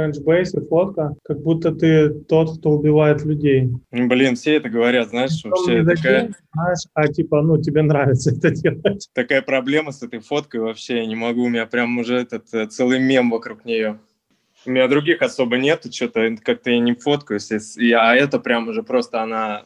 [0.00, 3.68] Crunchbase фотка, как будто ты тот, кто убивает людей.
[3.92, 8.32] Блин, все это говорят, знаешь, Причем вообще такая, деньги, знаешь, а типа, ну, тебе нравится
[8.32, 9.08] это делать.
[9.14, 12.66] такая проблема с этой фоткой вообще, я не могу, у меня прям уже этот э,
[12.66, 14.00] целый мем вокруг нее.
[14.66, 18.82] У меня других особо нету, что-то как-то я не фоткаюсь, и- а это прям уже
[18.82, 19.62] просто она,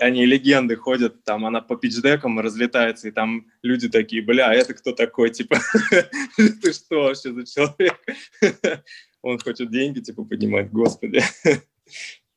[0.00, 4.74] они легенды ходят, там она по пичдекам разлетается, и там люди такие, бля, а это
[4.74, 5.56] кто такой, типа,
[6.36, 7.96] ты что вообще за человек?
[9.22, 11.22] Он хочет деньги, типа, поднимать, господи.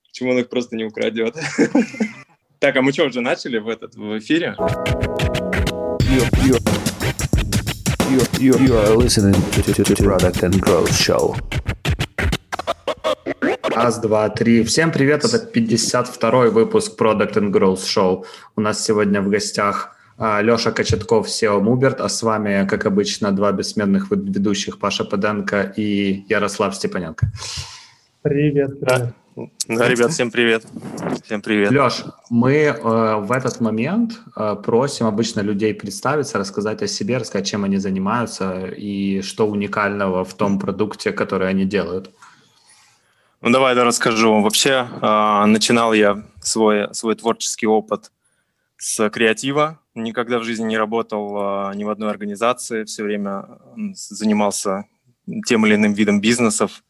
[0.08, 1.36] Почему он их просто не украдет?
[2.60, 4.56] Так, а мы что, уже начали в этот в эфире?
[8.40, 11.36] You, are listening to Product and Growth Show.
[13.64, 14.64] Раз, два, три.
[14.64, 18.26] Всем привет, это 52-й выпуск Product and Growth Show.
[18.56, 23.52] У нас сегодня в гостях Леша Кочетков, SEO Муберт, а с вами, как обычно, два
[23.52, 27.28] бессменных вед- ведущих Паша Паденко и Ярослав Степаненко.
[28.22, 29.14] Привет, привет.
[29.68, 30.64] Да, ребят, всем привет.
[31.26, 31.72] Всем привет.
[31.72, 37.48] Леш, мы э, в этот момент э, просим обычно людей представиться, рассказать о себе, рассказать,
[37.48, 42.12] чем они занимаются и что уникального в том продукте, который они делают.
[43.42, 44.42] Ну, давай я расскажу.
[44.42, 48.12] Вообще, а, начинал я свой, свой творческий опыт
[48.84, 49.80] с креатива.
[49.96, 52.84] Никогда в жизни не работал а, ни в одной организации.
[52.84, 53.46] Все время
[53.94, 54.86] занимался
[55.46, 56.84] тем или иным видом бизнесов.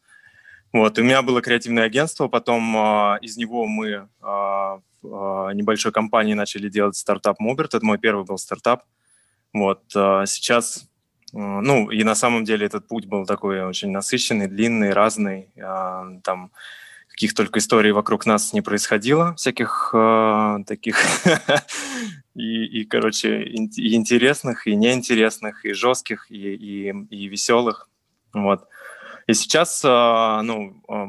[0.72, 0.98] Вот.
[0.98, 2.28] У меня было креативное агентство.
[2.28, 7.74] Потом а, из него мы а, в небольшой компании начали делать стартап Муберт.
[7.74, 8.82] Это мой первый был стартап.
[9.52, 9.82] Вот.
[9.94, 10.88] а, Сейчас
[11.34, 15.48] Э, Ну, и на самом деле этот путь был такой очень насыщенный, длинный, разный.
[15.62, 16.50] А, Там
[17.14, 20.96] каких только историй вокруг нас не происходило, всяких э, таких
[22.34, 27.88] и, и, короче, и интересных, и неинтересных, и жестких, и, и, и веселых.
[28.32, 28.66] Вот.
[29.28, 31.06] И сейчас, э, ну, э,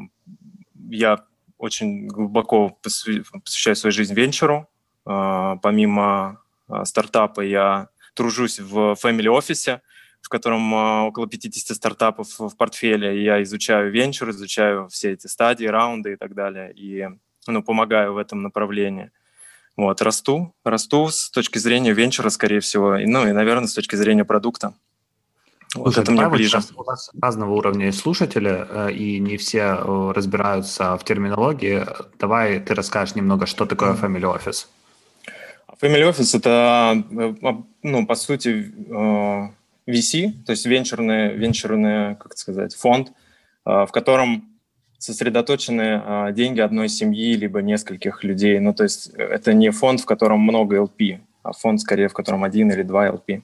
[0.90, 1.24] я
[1.58, 4.68] очень глубоко посвя- посвящаю свою жизнь венчуру.
[5.06, 9.82] Э, Помимо э, стартапа я тружусь в family офисе,
[10.26, 13.16] в котором а, около 50 стартапов в портфеле.
[13.16, 16.72] И я изучаю венчур, изучаю все эти стадии, раунды и так далее.
[16.74, 17.06] И
[17.46, 19.12] ну, помогаю в этом направлении.
[19.76, 23.94] Вот, расту, расту с точки зрения венчура, скорее всего, и, ну и, наверное, с точки
[23.94, 24.74] зрения продукта.
[25.76, 26.58] Вот Слушай, это мне давай вот ближе.
[26.74, 31.86] у нас разного уровня есть слушатели, э, и не все э, разбираются в терминологии.
[32.18, 34.66] Давай ты расскажешь немного, что такое Family Office.
[35.80, 38.72] Family Office это, э, ну, по сути,
[39.86, 43.12] VC, то есть венчурный, венчурный, как это сказать, фонд,
[43.64, 44.44] э, в котором
[44.98, 48.58] сосредоточены э, деньги одной семьи либо нескольких людей.
[48.58, 52.14] Ну, то есть э, это не фонд, в котором много LP, а фонд, скорее, в
[52.14, 53.42] котором один или два LP.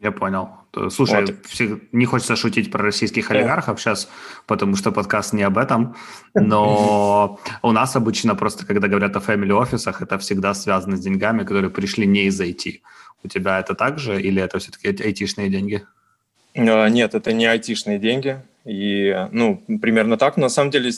[0.00, 0.48] Я понял.
[0.90, 1.80] Слушай, Вот.
[1.92, 4.08] не хочется шутить про российских олигархов сейчас,
[4.46, 5.96] потому что подкаст не об этом,
[6.34, 11.42] но у нас обычно просто, когда говорят о family офисах, это всегда связано с деньгами,
[11.42, 12.80] которые пришли не из IT.
[13.22, 15.84] У тебя это так же или это все-таки айтишные деньги?
[16.54, 18.40] Э, Нет, это не айтишные деньги.
[18.64, 20.36] И, ну, примерно так.
[20.36, 20.90] Но на самом деле,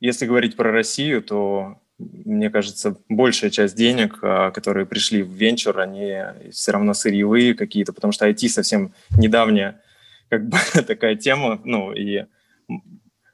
[0.00, 5.78] если говорить про Россию, то, мне кажется, большая часть денег, а, которые пришли в венчур,
[5.78, 6.16] они
[6.50, 9.80] все равно сырьевые какие-то, потому что IT совсем недавняя
[10.28, 12.24] как бы такая тема, ну, и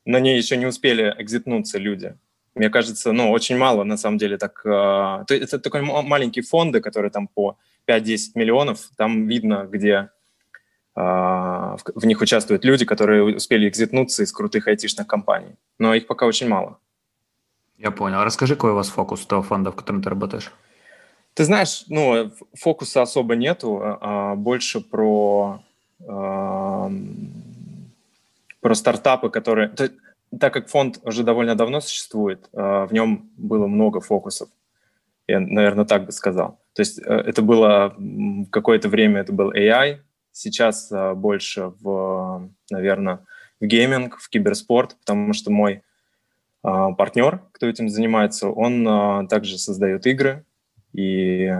[0.04, 2.16] на ней еще не успели экзитнуться люди.
[2.58, 4.60] Мне кажется, ну, очень мало, на самом деле, так...
[4.66, 10.10] а, есть Это такой ма- маленькие фонды, которые там по 5-10 миллионов, там видно, где
[10.94, 15.54] а, в в них участвуют люди, которые успели экзитнуться из крутых айтишных компаний.
[15.78, 16.78] Но их пока очень мало.
[17.78, 18.24] Я понял.
[18.24, 20.52] Расскажи, какой у вас фокус того фонда, в котором ты работаешь?
[21.34, 25.62] Ты знаешь, ну, фокуса особо нету, а, а больше про,
[26.08, 27.28] ам,
[28.60, 29.68] про стартапы, которые...
[29.68, 29.90] то-
[30.38, 34.48] так как фонд уже довольно давно существует, а, в нем было много фокусов.
[35.26, 36.58] Я, наверное, так бы сказал.
[36.74, 37.94] То есть э, это было
[38.50, 39.98] какое-то время это был AI,
[40.32, 43.20] сейчас а, больше в, наверное,
[43.60, 45.82] в гейминг, в киберспорт, потому что мой
[46.62, 50.44] партнер, кто этим занимается, он также создает игры,
[50.92, 51.52] и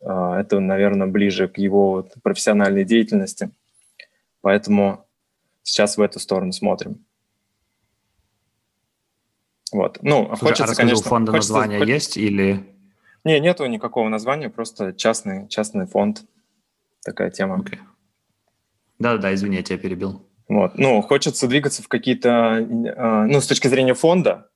[0.00, 3.50] это, наверное, ближе к его профессиональной деятельности.
[4.40, 5.06] Поэтому
[5.62, 7.04] сейчас в эту сторону смотрим.
[9.72, 9.98] Вот.
[10.02, 11.06] Ну, Слушай, хочется, а расскажи, конечно...
[11.06, 12.66] у фонда хочется- название есть или...
[13.24, 16.24] Не, нету никакого названия, просто частный, частный фонд.
[17.04, 17.56] Такая тема.
[17.60, 17.78] Окей.
[18.98, 20.26] Да-да-да, извини, я тебя перебил.
[20.48, 20.76] Вот.
[20.78, 22.28] Ну, хочется двигаться в какие-то,
[22.58, 24.48] э, ну, с точки зрения фонда,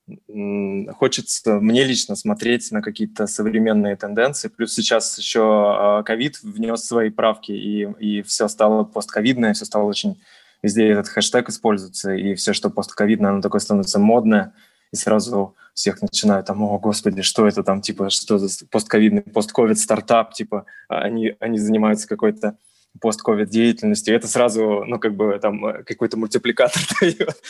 [0.99, 4.49] хочется мне лично смотреть на какие-то современные тенденции.
[4.49, 10.21] Плюс сейчас еще ковид внес свои правки, и, и все стало постковидное, все стало очень
[10.63, 14.53] везде этот хэштег используется, и все, что постковидно, оно такое становится модное,
[14.95, 19.77] и сразу всех начинают там, о, господи, что это там, типа, что за постковидный, постковид
[19.77, 22.57] стартап, типа, они, они занимаются какой-то
[23.01, 27.43] постковид деятельностью, это сразу, ну, как бы там э, какой-то мультипликатор дает.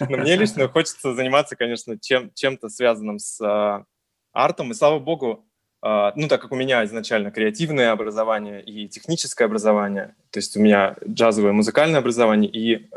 [0.00, 3.84] Но мне лично хочется заниматься, конечно, чем, чем-то связанным с а,
[4.32, 5.44] артом, и слава богу,
[5.82, 10.60] а, ну, так как у меня изначально креативное образование и техническое образование, то есть у
[10.60, 12.88] меня джазовое музыкальное образование и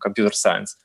[0.00, 0.78] компьютер-сайенс,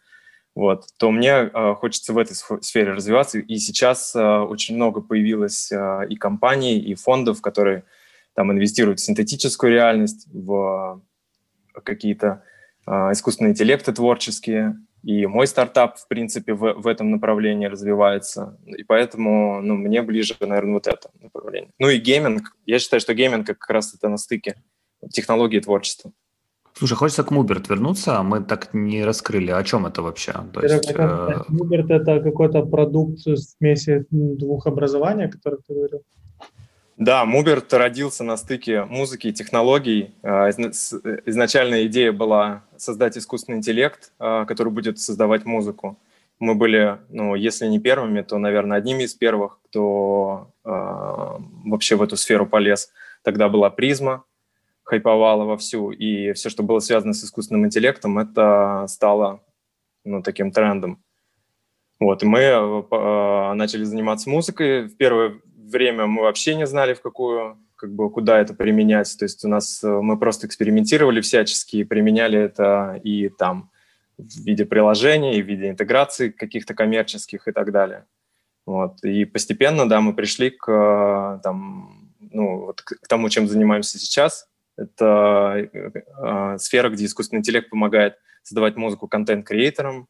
[0.56, 3.40] вот, то мне э, хочется в этой сфере развиваться.
[3.40, 7.86] И сейчас э, очень много появилось э, и компаний, и фондов, которые
[8.36, 11.02] там инвестируют в синтетическую реальность, в
[11.84, 12.44] какие-то
[12.86, 14.76] э, искусственные интеллекты творческие.
[15.02, 18.58] И мой стартап, в принципе, в, в этом направлении развивается.
[18.66, 21.72] И поэтому ну, мне ближе, наверное, вот это направление.
[21.80, 22.56] Ну и гейминг.
[22.66, 24.56] Я считаю, что гейминг как раз это на стыке
[25.12, 26.14] технологии творчества.
[26.76, 29.52] Слушай, хочется к Mubert вернуться, а мы так не раскрыли.
[29.52, 30.34] О чем это вообще?
[30.54, 31.44] То есть, э...
[31.48, 36.02] Муберт– это какой-то продукт смеси двух образований, о которых ты говорил?
[36.98, 40.14] Да, Муберт родился на стыке музыки и технологий.
[40.24, 45.98] А, изначальная идея была создать искусственный интеллект, который будет создавать музыку.
[46.40, 52.02] Мы были, ну, если не первыми, то, наверное, одними из первых, кто э, вообще в
[52.02, 52.92] эту сферу полез.
[53.22, 54.24] Тогда была призма,
[54.94, 59.40] хайповала вовсю, и все, что было связано с искусственным интеллектом, это стало
[60.06, 61.04] ну, таким трендом.
[62.00, 64.84] Вот, и мы э, начали заниматься музыкой.
[64.84, 69.16] В первое время мы вообще не знали, в какую, как бы, куда это применять.
[69.18, 73.72] То есть у нас э, мы просто экспериментировали всячески применяли это и там
[74.18, 78.06] в виде приложений, в виде интеграции каких-то коммерческих и так далее.
[78.68, 79.04] Вот.
[79.04, 84.48] И постепенно, да, мы пришли к, э, там, ну, вот к тому, чем занимаемся сейчас.
[84.76, 90.08] Это э, сфера, где искусственный интеллект помогает создавать музыку контент-creator ам,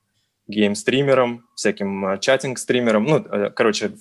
[0.48, 3.94] гейм-стримерам, всяким э, chatting-стримерам, ну, э, короче,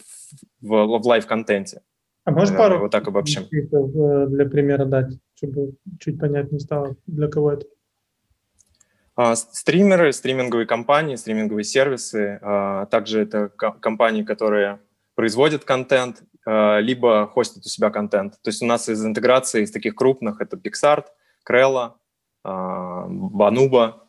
[0.61, 1.83] в, в live-контенте.
[2.25, 3.43] А можешь пару вот так обобщим?
[3.43, 7.67] Э, для примера дать, чтобы чуть понятнее стало, для кого это?
[9.15, 14.81] А, стримеры, стриминговые компании, стриминговые сервисы, а также это компании, которые
[15.15, 18.35] производят контент, либо хостят у себя контент.
[18.43, 21.07] То есть у нас из интеграции из таких крупных это Picsart,
[21.45, 21.97] Crello,
[22.45, 24.03] Banuba,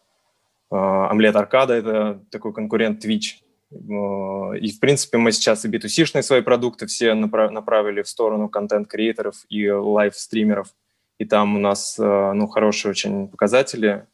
[0.70, 3.44] Omlet Arcade– это такой конкурент Twitch.
[3.72, 9.35] И, в принципе, мы сейчас и B2C -шные свои продукты все направили в сторону контент-creator
[9.35, 10.68] ов и live-стримеров.
[11.20, 14.08] И там у нас ну, хорошие очень показатели,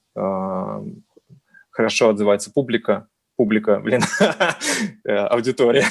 [1.71, 3.07] хорошо отзывается публика,
[3.39, 4.01] публика, блин,
[5.05, 5.85] э, аудитория.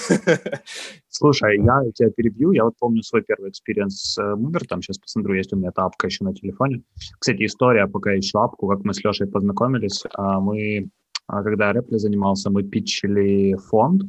[1.08, 2.52] Слушай, я тебя перебью.
[2.52, 4.66] Я вот помню свой первый experience с Uber.
[4.68, 6.82] Там сейчас посмотрю, есть у меня эта апка еще на телефоне.
[7.18, 10.04] Кстати, история, пока ищу апку, как мы с Лешей познакомились.
[10.12, 10.90] А, мы,
[11.26, 14.02] а, когда Reply занимался, мы питчили фонд,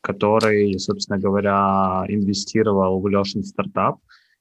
[0.00, 3.98] который, собственно говоря, инвестировал в Лешин стартап.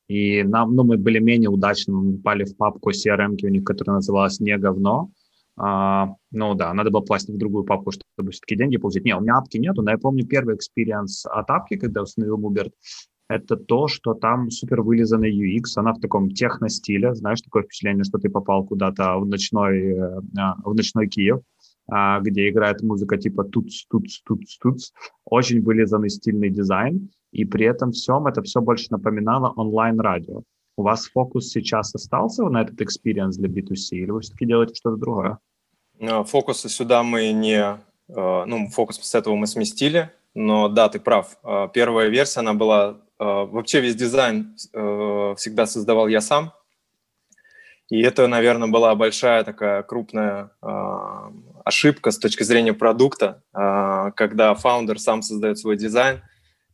[0.08, 3.98] И нам, ну, мы были менее удачны, мы попали в папку CRM, у них, которая
[3.98, 5.12] называлась «Не говно»,
[5.64, 9.06] а, ну да, надо было пластить в другую папку, чтобы все-таки деньги получить.
[9.06, 12.74] Не, у меня апки нету, но я помню первый experience от апки, когда установил Mubert,
[13.30, 18.18] это то, что там супер вылизанный UX, она в таком техно-стиле, знаешь, такое впечатление, что
[18.18, 21.42] ты попал куда-то в ночной, э, а, в ночной Киев,
[21.88, 23.86] а, где играет музыка типа туц.
[25.26, 30.42] Очень вылизанный стильный дизайн, и при этом всем это все больше напоминало онлайн-радио.
[30.76, 34.98] У вас фокус сейчас остался на этот experience для B2C, или вы все-таки делаете что-то
[34.98, 35.38] другое?
[36.02, 37.78] Э, фокусы сюда мы не...
[38.10, 41.38] Э, ну, фокус с этого мы сместили, но да, ты прав.
[41.44, 42.98] Э, первая версия, она была...
[43.24, 46.54] Вообще весь дизайн всегда создавал я сам.
[47.88, 50.50] И это, наверное, была большая такая крупная
[51.64, 56.24] ошибка с точки зрения продукта, когда фаундер сам создает свой дизайн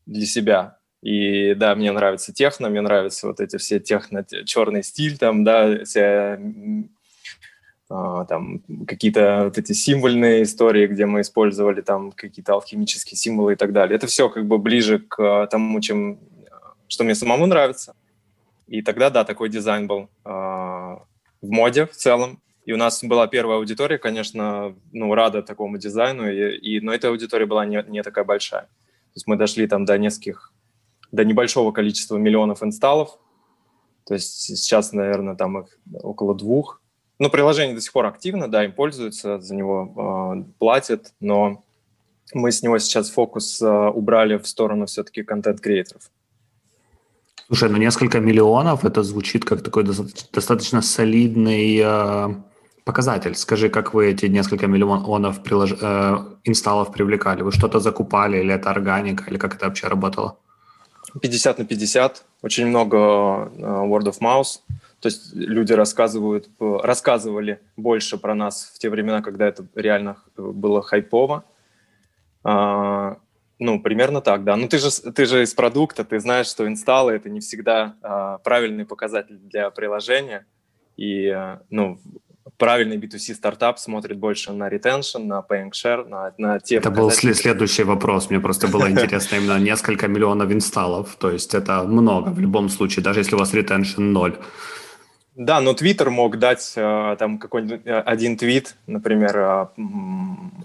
[0.06, 0.78] для себя.
[1.02, 5.84] И да, мне нравится техно, мне нравятся вот эти все техно, черный стиль, там, да,
[5.84, 6.40] все
[7.89, 13.72] там какие-то вот эти символьные истории, где мы использовали там какие-то алхимические символы и так
[13.72, 13.96] далее.
[13.96, 16.20] Это все как бы ближе к тому, чем,
[16.88, 17.96] что мне самому нравится.
[18.67, 22.41] И тогда, да, такой дизайн был э, в моде в целом.
[22.65, 27.08] И у нас была первая аудитория, конечно, ну, рада такому дизайну, и, и, но эта
[27.08, 28.63] аудитория была не, не такая большая.
[28.63, 30.51] То есть мы дошли там до нескольких,
[31.13, 33.17] до небольшого количества миллионов инсталлов.
[34.06, 36.82] То есть сейчас, наверное, там их около двух.
[37.20, 41.64] Ну, приложение до сих пор активно, да, им пользуются, за него э, платят, но
[42.34, 46.12] мы с него сейчас фокус э, убрали в сторону все-таки контент-креаторов.
[47.48, 52.36] Слушай, ну несколько миллионов, это звучит как такой достаточно солидный э,
[52.88, 53.36] Показатель.
[53.36, 55.74] Скажи, как вы эти несколько миллионов прилож...
[55.82, 57.42] э, инсталлов привлекали?
[57.44, 60.38] Вы что-то закупали, или это органика, или как это вообще работало?
[61.22, 62.24] 50 на 50.
[62.44, 64.62] Очень много э, word of mouth.
[65.00, 70.82] То есть люди рассказывают, рассказывали больше про нас в те времена, когда это реально было
[70.82, 71.44] хайпово.
[72.44, 73.18] А,
[73.60, 74.56] ну, примерно так, да.
[74.56, 78.38] Ну, ты же, ты же из продукта, ты знаешь, что инсталлы— это не всегда а,
[78.39, 80.46] правильный показатель для приложения.
[80.96, 82.00] И, а, ну,
[82.58, 87.12] правильный B2C стартап смотрит больше на retention, на paying share, на, на те Это был
[87.12, 88.30] следующий вопрос.
[88.30, 91.16] Мне просто было интересно именно несколько миллионов инсталлов.
[91.20, 94.38] То есть это много в любом случае, даже если у вас retention ноль.
[95.38, 99.72] Да, но Twitter мог дать а, там какой-нибудь э, один твит, например, а,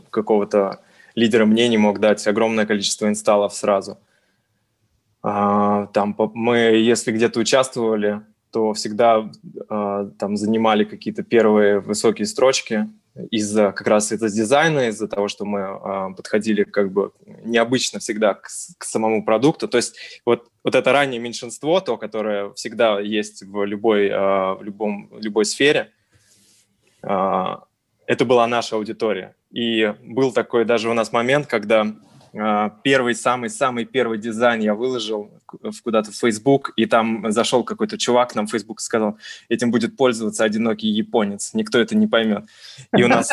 [0.08, 0.80] какого-то
[1.14, 3.98] лидера мнений мог дать огромное количество инсталлов сразу.
[5.22, 9.30] А, там мы, если где-то участвовали, то всегда
[9.68, 12.88] там занимали какие-то первые высокие строчки
[13.31, 17.12] из-за как раз из-за дизайна, из-за того, что мы э, подходили как бы
[17.45, 19.69] необычно всегда к, к самому продукту.
[19.69, 24.61] То есть вот, вот это раннее меньшинство, то, которое всегда есть в любой, э, в
[24.62, 25.90] любом, любой сфере,
[27.02, 27.57] э,
[28.07, 29.35] это была наша аудитория.
[29.50, 31.95] И был такой даже у нас момент, когда
[32.32, 35.30] первый, самый-самый первый дизайн я выложил
[35.84, 39.96] куда-то в Facebook, и там зашел какой-то чувак нам в Facebook и сказал, этим будет
[39.96, 42.44] пользоваться одинокий японец, никто это не поймет.
[42.96, 43.30] И у нас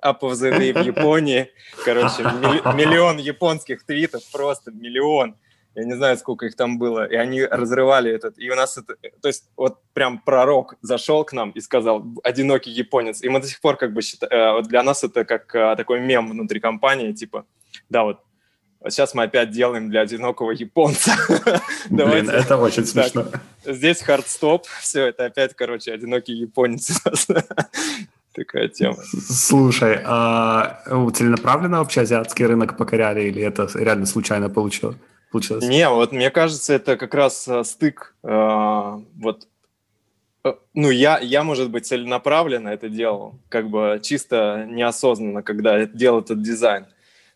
[0.00, 1.50] оповзаны в Японии,
[1.84, 5.36] короче, миллион японских твитов, просто миллион.
[5.74, 7.06] Я не знаю, сколько их там было.
[7.06, 8.38] И они разрывали этот.
[8.38, 8.94] И у нас это...
[9.22, 13.22] То есть вот прям пророк зашел к нам и сказал «одинокий японец».
[13.22, 14.58] И мы до сих пор как бы считаем...
[14.58, 17.46] Э, для нас это как э, такой мем внутри компании, типа
[17.92, 18.20] да, вот
[18.88, 21.12] сейчас мы опять делаем для одинокого японца.
[21.90, 23.26] Блин, это очень смешно.
[23.64, 26.90] Здесь hard stop, все, это опять, короче, одинокий японец.
[28.34, 28.96] Такая тема.
[29.28, 30.82] Слушай, а
[31.14, 34.96] целенаправленно вообще азиатский рынок покоряли или это реально случайно получилось?
[35.32, 35.64] получилось?
[35.64, 38.14] Не, вот мне кажется, это как раз э, стык.
[38.22, 39.48] Э, вот,
[40.44, 46.20] э, ну, я, я, может быть, целенаправленно это делал, как бы чисто неосознанно, когда делал
[46.20, 46.86] этот дизайн.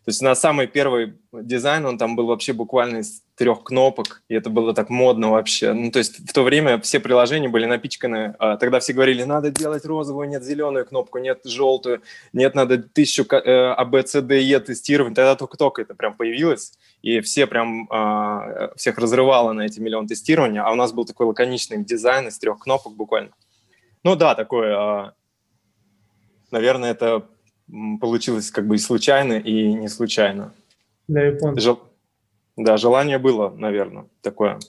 [0.07, 4.35] То есть на самый первый дизайн он там был вообще буквально из трех кнопок, и
[4.35, 5.73] это было так модно вообще.
[5.73, 9.51] Ну, то есть в то время все приложения были напичканы, а, тогда все говорили, надо
[9.51, 15.13] делать розовую, нет зеленую кнопку, нет желтую, нет, надо тысячу э, А, тестировать.
[15.13, 16.71] Тогда только-только это прям появилось,
[17.01, 21.25] и все прям, а, всех разрывало на эти миллион тестирования, а у нас был такой
[21.25, 23.31] лаконичный дизайн из трех кнопок буквально.
[24.05, 25.13] Ну да, такое, а,
[26.49, 27.27] наверное, это
[27.99, 30.53] получилось как бы и случайно, и не случайно.
[31.07, 31.63] Для японцев.
[31.63, 31.79] Жел...
[32.55, 34.59] Да, желание было, наверное, такое.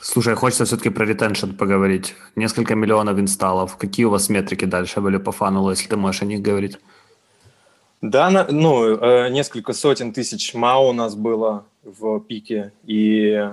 [0.00, 2.14] Слушай, хочется все-таки про ретеншн поговорить.
[2.36, 3.76] Несколько миллионов инсталлов.
[3.76, 6.78] Какие у вас метрики дальше были по фанулу, если ты можешь о них говорить?
[8.02, 13.50] Да, на, ну, э, несколько сотен тысяч МАУ у нас было в пике, и,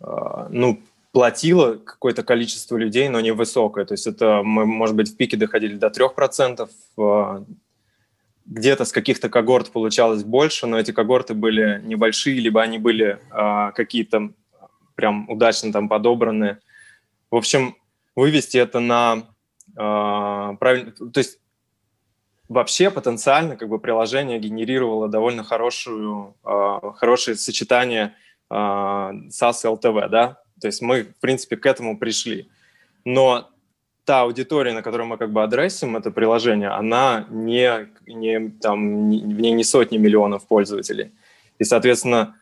[0.00, 0.80] э, ну,
[1.16, 3.86] платило какое-то количество людей, но не высокое.
[3.86, 6.68] То есть это мы, может быть, в пике доходили до 3%,
[6.98, 7.42] а,
[8.44, 13.72] где-то с каких-то когорт получалось больше, но эти когорты были небольшие, либо они были а,
[13.72, 14.34] какие-то
[14.94, 16.58] прям удачно там подобраны.
[17.30, 17.76] В общем,
[18.14, 19.22] вывести это на
[19.74, 20.92] а, правильно...
[20.92, 21.38] То есть
[22.46, 28.12] вообще потенциально как бы приложение генерировало довольно хорошую, а, хорошее сочетание
[28.50, 32.48] а, SaaS и LTV, да, то есть мы, в принципе, к этому пришли.
[33.04, 33.50] Но
[34.04, 39.40] та аудитория, на которую мы как бы адресим это приложение, она не, не, там, в
[39.40, 41.12] ней не сотни миллионов пользователей.
[41.58, 42.36] И, соответственно,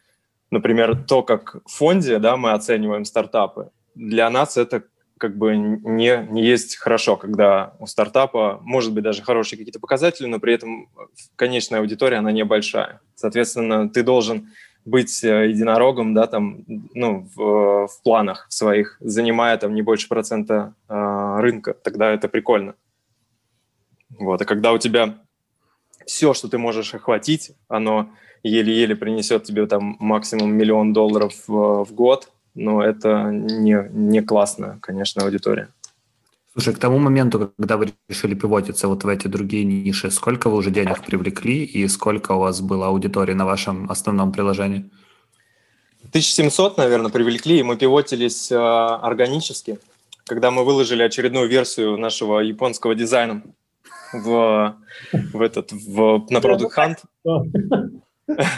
[0.50, 4.84] например, то, как в фонде да, мы оцениваем стартапы, для нас это
[5.18, 10.26] как бы не, не есть хорошо, когда у стартапа может быть даже хорошие какие-то показатели,
[10.26, 10.90] но при этом
[11.36, 13.00] конечная аудитория, она небольшая.
[13.14, 14.50] Соответственно, ты должен
[14.84, 16.64] быть э, единорогом, да, там,
[16.94, 22.74] ну, в, в планах своих, занимая там не больше процента э, рынка, тогда это прикольно.
[24.18, 25.18] Вот, а когда у тебя
[26.06, 28.10] все, что ты можешь охватить, оно
[28.42, 34.78] еле-еле принесет тебе там максимум миллион долларов в, в год, но это не, не классная,
[34.80, 35.68] конечно, аудитория.
[36.54, 40.56] Слушай, к тому моменту, когда вы решили пивотиться вот в эти другие ниши, сколько вы
[40.56, 44.88] уже денег привлекли и сколько у вас было аудитории на вашем основном приложении?
[46.10, 49.80] 1700, наверное, привлекли, и мы пивотились э, органически,
[50.26, 53.42] когда мы выложили очередную версию нашего японского дизайна
[54.12, 54.76] в,
[55.12, 56.98] в этот, в, на Product Hunt.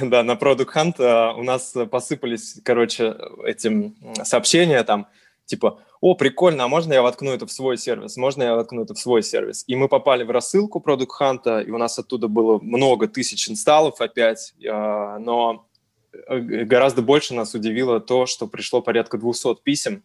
[0.00, 5.08] Да, на Product Hunt э, у нас посыпались, короче, этим сообщения там,
[5.46, 8.16] типа, о, прикольно, а можно я воткну это в свой сервис?
[8.16, 9.64] Можно я воткну это в свой сервис?
[9.66, 14.00] И мы попали в рассылку Product Hunt, и у нас оттуда было много тысяч инсталлов
[14.00, 15.66] опять, а, но
[16.12, 20.02] э, гораздо больше нас удивило то, что пришло порядка 200 писем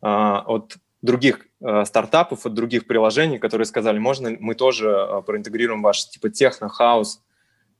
[0.00, 5.82] а, от других э, стартапов, от других приложений, которые сказали, можно мы тоже э, проинтегрируем
[5.82, 7.22] ваш типа техно, хаус,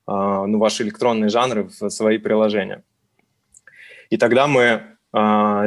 [0.07, 2.83] ну, ваши электронные жанры в свои приложения.
[4.09, 4.97] И тогда мы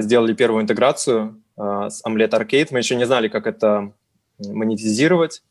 [0.02, 2.68] сделали первую интеграцию а, с Omelette Arcade.
[2.70, 3.92] Мы еще не знали, как это
[4.38, 5.42] монетизировать.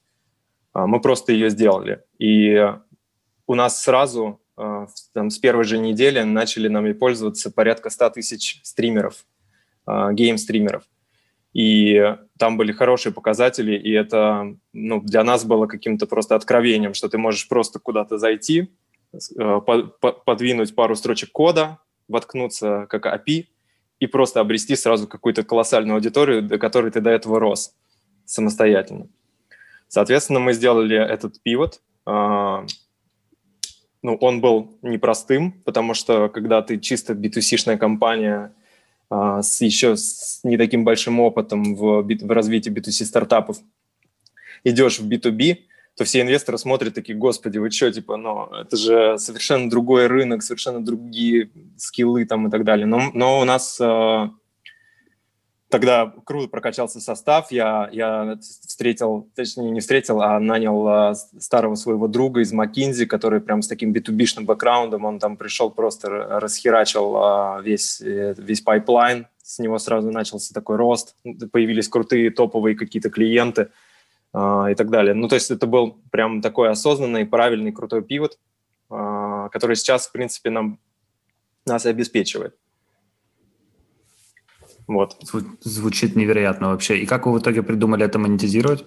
[0.74, 2.04] А, мы просто ее сделали.
[2.20, 2.60] И
[3.48, 8.60] у нас сразу а, там, с первой же недели начали нами пользоваться порядка 100 тысяч
[8.64, 9.26] стримеров,
[9.88, 10.84] гейм-стримеров.
[11.54, 17.10] И там были хорошие показатели, и это ну, для нас было каким-то просто откровением, что
[17.10, 18.74] ты можешь просто куда-то зайти,
[20.26, 23.46] подвинуть пару строчек кода, воткнуться как API,
[24.00, 27.76] и просто обрести сразу какую-то колоссальную аудиторию, до которой ты до этого рос
[28.26, 29.08] самостоятельно.
[29.88, 31.82] Соответственно, мы сделали этот пивот.
[32.06, 32.66] А,
[34.02, 38.54] ну, он был непростым, потому что когда ты чисто B2C-шная компания
[39.10, 43.58] а, с еще с не таким большим опытом в, в развитии B2C стартапов,
[44.64, 45.60] идешь в B2B,
[45.96, 50.42] то все инвесторы смотрят такие, господи, вы что, типа, ну, это же совершенно другой рынок,
[50.42, 52.88] совершенно другие скиллы там и так далее.
[52.88, 54.30] Но, но у нас э,
[55.70, 62.08] тогда круто прокачался состав, я, я встретил, точнее не встретил, а нанял э, старого своего
[62.08, 67.16] друга из McKinsey, который прям с таким B2B -шным бэкграундом, он там пришел просто расхерачил
[67.18, 71.16] э, весь, э, весь pipeline, с него сразу начался такой рост,
[71.52, 73.70] появились крутые топовые какие-то клиенты–
[74.36, 75.14] и так далее.
[75.14, 78.40] Ну, то есть это был прям такой осознанный, правильный, крутой пивот,
[78.90, 80.80] а, который сейчас, в принципе, нам,
[81.66, 82.56] нас обеспечивает.
[84.88, 85.18] Вот.
[85.62, 86.98] Звучит невероятно вообще.
[86.98, 88.86] И как вы в итоге придумали это монетизировать?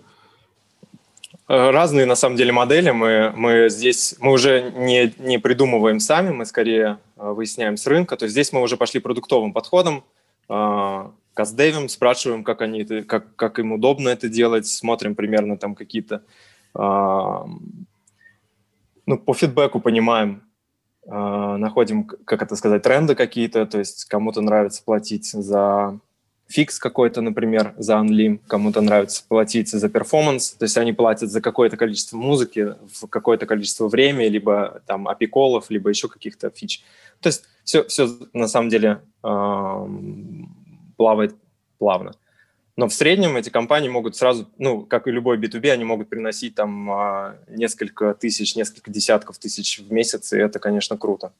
[1.49, 2.91] Э, разные, на самом деле, модели.
[2.91, 8.17] Мы, мы здесь, мы уже не, не придумываем сами, мы скорее э, выясняем с рынка.
[8.17, 10.05] То есть здесь мы уже пошли продуктовым подходом.
[11.37, 15.75] Custdev им, спрашиваем, как, они это, как, как им удобно это делать, смотрим примерно там
[15.75, 16.23] какие-то,
[16.75, 16.79] э,
[19.05, 20.45] ну, по фидбэку понимаем,
[21.07, 25.99] э, находим, как это сказать, тренды какие-то, то есть кому-то нравится платить за
[26.49, 31.43] fix какой-то, например, за unlim, кому-то нравится платить за performance, то есть они платят за
[31.43, 36.49] какое-то количество музыки в какое-то количество времени, либо там API call ов, либо еще каких-то
[36.49, 36.83] фич.
[37.21, 39.87] То есть все, все на самом деле э,
[40.97, 41.35] плавает
[41.79, 42.15] плавно.
[42.77, 46.55] Но в среднем эти компании могут сразу, ну, как и любой B2B, они могут приносить
[46.55, 51.33] там а, несколько тысяч, несколько десятков тысяч в месяц, и это, конечно, круто.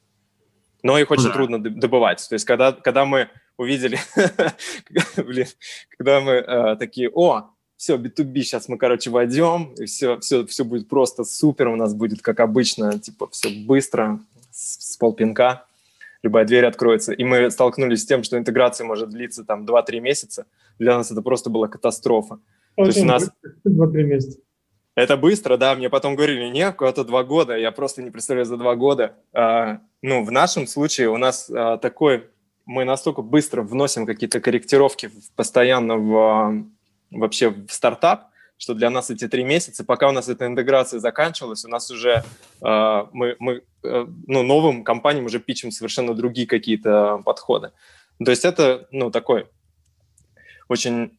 [0.81, 1.33] Но их очень да.
[1.33, 2.25] трудно добывать.
[2.27, 3.99] То есть, когда, когда мы увидели,
[5.17, 5.47] блин,
[5.95, 10.65] когда мы э, такие, о, все, B2B, сейчас мы, короче, войдем, и все, все, все
[10.65, 14.19] будет просто супер, у нас будет, как обычно, типа, все быстро,
[14.51, 15.66] с, с полпинка
[16.27, 17.13] любая дверь откроется.
[17.13, 20.45] И мы столкнулись с тем, что интеграция может длиться там 2-3 месяца.
[20.77, 22.39] Для нас это просто была катастрофа.
[22.75, 23.31] Очень То есть у нас...
[23.65, 24.39] 2-3 месяца.
[24.95, 25.75] Это быстро, да.
[25.75, 27.55] Мне потом говорили, нет, куда-то два года.
[27.55, 29.15] Я просто не представляю за два года.
[29.33, 32.25] А, ну, в нашем случае у нас а, такой...
[32.65, 36.53] Мы настолько быстро вносим какие-то корректировки постоянно в, а,
[37.11, 41.65] вообще в стартап, что для нас эти три месяца, пока у нас эта интеграция заканчивалась,
[41.65, 42.23] у нас уже
[42.61, 47.71] э, мы, мы э, ну, новым компаниям уже пичем совершенно другие какие-то подходы.
[48.23, 49.45] То есть это ну, такой
[50.67, 51.11] очень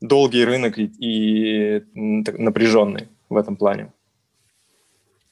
[0.00, 3.92] долгий рынок и, и напряженный в этом плане.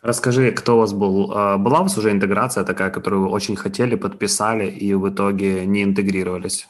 [0.03, 1.31] Расскажи, кто у вас был?
[1.33, 5.67] А, была у вас уже интеграция такая, которую вы очень хотели, подписали и в итоге
[5.67, 6.69] не интегрировались?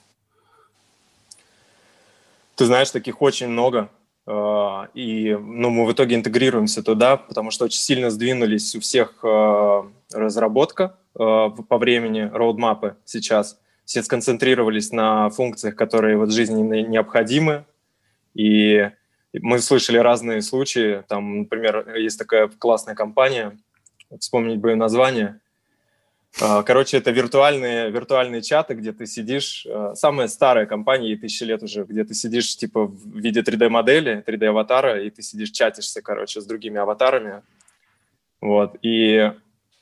[2.57, 3.89] Ты знаешь, таких очень много.
[4.33, 9.19] А, и ну, мы в итоге интегрируемся туда, потому что очень сильно сдвинулись у всех
[9.25, 13.59] а, разработка а, по времени, роудмапы сейчас.
[13.85, 17.65] Все сконцентрировались на функциях, которые вот жизненно необходимы.
[18.35, 18.89] И
[19.33, 21.03] мы слышали разные случаи.
[21.09, 23.59] Там, например, есть такая классная компания,
[24.21, 25.40] вспомнить бы ее название,
[26.39, 31.85] короче, это виртуальные, виртуальные чаты, где ты сидишь, а, самая старая компания, тысячи лет уже,
[31.85, 36.79] где ты сидишь типа в виде 3D-модели, 3D-аватара, и ты сидишь, чатишься, короче, с другими
[36.79, 37.43] аватарами.
[38.41, 38.77] Вот.
[38.83, 39.33] И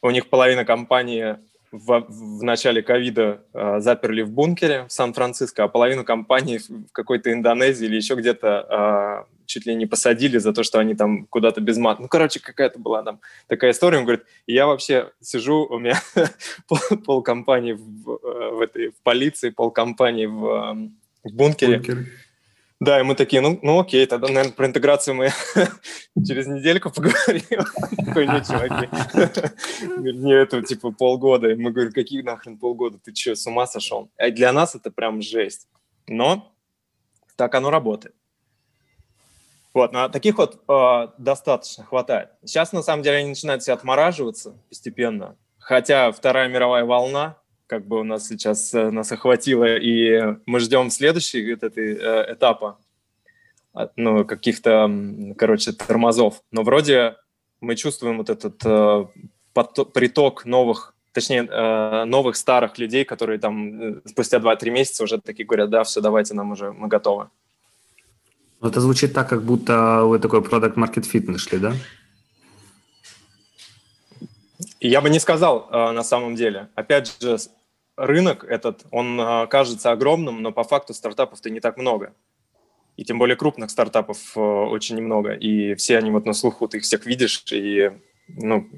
[0.03, 1.37] у них половина компании
[1.71, 7.31] в, в начале ковида э, заперли в бункере в Сан-Франциско, а половину компании в какой-то
[7.33, 11.79] Индонезии или еще где-то чуть ли не посадили за то, что они там куда-то без
[11.79, 11.99] мат.
[11.99, 13.99] Ну, короче, какая-то была там такая история.
[13.99, 16.01] Он говорит, я вообще сижу, у меня
[16.69, 18.19] пол, пол компании в,
[18.57, 20.91] в, этой, в полиции, пол компании в,
[21.25, 21.79] в бункере.
[21.79, 22.07] Бункер.
[22.81, 25.31] Да, и мы такие, ну, ну окей, тогда, наверное, про интеграцию мы
[26.27, 27.65] через недельку поговорим.
[28.07, 28.89] Такой, нет, чуваки.
[29.99, 31.49] Не, это типа полгода.
[31.49, 32.99] И мы говорим, какие нахрен полгода?
[33.03, 34.11] Ты что, с ума сошел?
[34.19, 35.67] А для нас это прям жесть.
[36.07, 36.55] Но
[37.37, 38.15] так оно работает.
[39.79, 42.31] Вот, но таких вот э, достаточно хватает.
[42.45, 45.37] Сейчас, на самом деле, они начинают все отмораживаться постепенно.
[45.61, 47.37] Хотя Вторая мировая волна,
[47.69, 52.33] как бы у нас сейчас э, нас охватила, и мы ждем следующий вот этой, э,
[52.33, 52.79] этапа,
[53.95, 54.91] ну, каких-то,
[55.39, 56.43] короче, тормозов.
[56.51, 57.15] Но вроде
[57.61, 59.07] мы чувствуем вот этот э,
[59.53, 65.21] поток, приток новых, точнее, э, новых старых людей, которые там э, спустя 2-3 месяца уже
[65.21, 67.29] такие говорят, да, все, давайте, нам уже, мы готовы.
[68.61, 71.75] Это звучит так, как будто вы такой продукт market fit нашли, да?
[74.81, 76.69] Я бы не сказал э, на самом деле.
[76.75, 77.37] Опять же,
[77.97, 82.15] рынок этот, он э, кажется огромным, но по факту стартапов-то не так много.
[82.97, 85.33] И тем более крупных стартапов э, очень немного.
[85.33, 87.93] И все они вот на слуху, ты их всех видишь, и,
[88.29, 88.69] ну,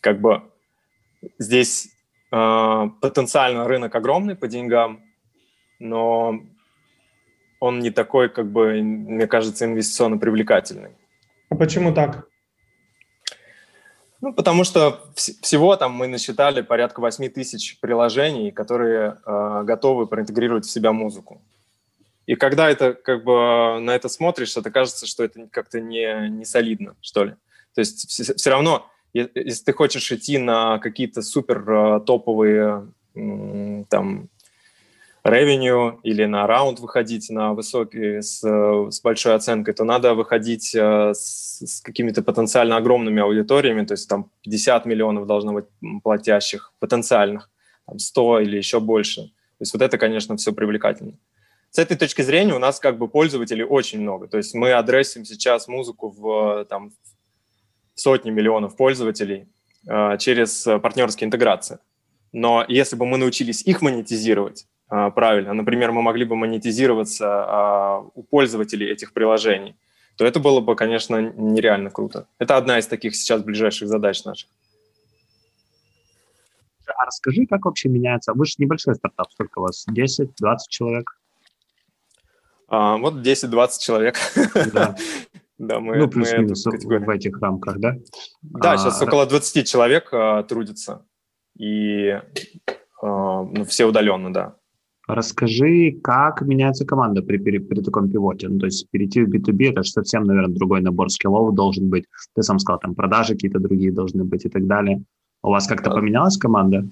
[0.00, 0.42] как бы
[1.38, 1.88] здесь
[2.30, 5.02] потенциально рынок огромный по деньгам,
[5.78, 6.40] но
[7.62, 10.90] он не такой, как бы, мне кажется, инвестиционно привлекательный.
[11.48, 12.26] А почему так?
[14.20, 20.08] Ну, потому что вс- всего там мы насчитали порядка 8 тысяч приложений, которые э, готовы
[20.08, 21.40] проинтегрировать в себя музыку.
[22.26, 26.44] И когда это как бы на это смотришь, это кажется, что это как-то не, не
[26.44, 27.30] солидно, что ли.
[27.76, 34.30] То есть все, все равно, если ты хочешь идти на какие-то супер э, топовые там
[35.24, 41.12] ревеню или на раунд выходить на высокий с, с большой оценкой, то надо выходить э,
[41.14, 45.66] с, с какими-то потенциально огромными аудиториями, то есть там 50 миллионов должно быть
[46.02, 47.50] платящих, потенциальных,
[47.86, 49.22] там 100 или еще больше.
[49.22, 51.12] То есть вот это, конечно, все привлекательно.
[51.70, 54.26] С этой точки зрения у нас как бы пользователей очень много.
[54.26, 56.90] То есть мы адресим сейчас музыку в там,
[57.94, 59.46] сотни миллионов пользователей
[59.86, 61.78] э, через партнерские интеграции.
[62.32, 65.54] Но если бы мы научились их монетизировать, правильно.
[65.54, 69.74] Например, мы могли бы монетизироваться а, у пользователей этих приложений,
[70.16, 72.26] то это было бы, конечно, нереально круто.
[72.38, 74.50] Это одна из таких сейчас ближайших задач наших.
[76.86, 78.32] А расскажи, как вообще меняется...
[78.34, 79.86] Вы же небольшой стартап, сколько у вас?
[79.88, 80.26] 10-20
[80.68, 81.18] человек?
[82.68, 84.16] А, вот 10-20 человек.
[84.72, 84.96] Да.
[85.58, 87.94] Да, мы, ну, плюс-минус в этих рамках, да?
[88.42, 91.06] Да, а, сейчас около 20 человек а, трудится,
[91.56, 92.20] и
[93.00, 94.56] а, ну, все удаленно, да.
[95.08, 98.48] Расскажи, как меняется команда при, при, при таком пивоте?
[98.48, 102.04] Ну, то есть перейти в B2B, это же совсем, наверное, другой набор скиллов должен быть.
[102.36, 105.02] Ты сам сказал, там продажи какие-то другие должны быть и так далее.
[105.42, 105.96] У вас как-то да.
[105.96, 106.86] поменялась команда?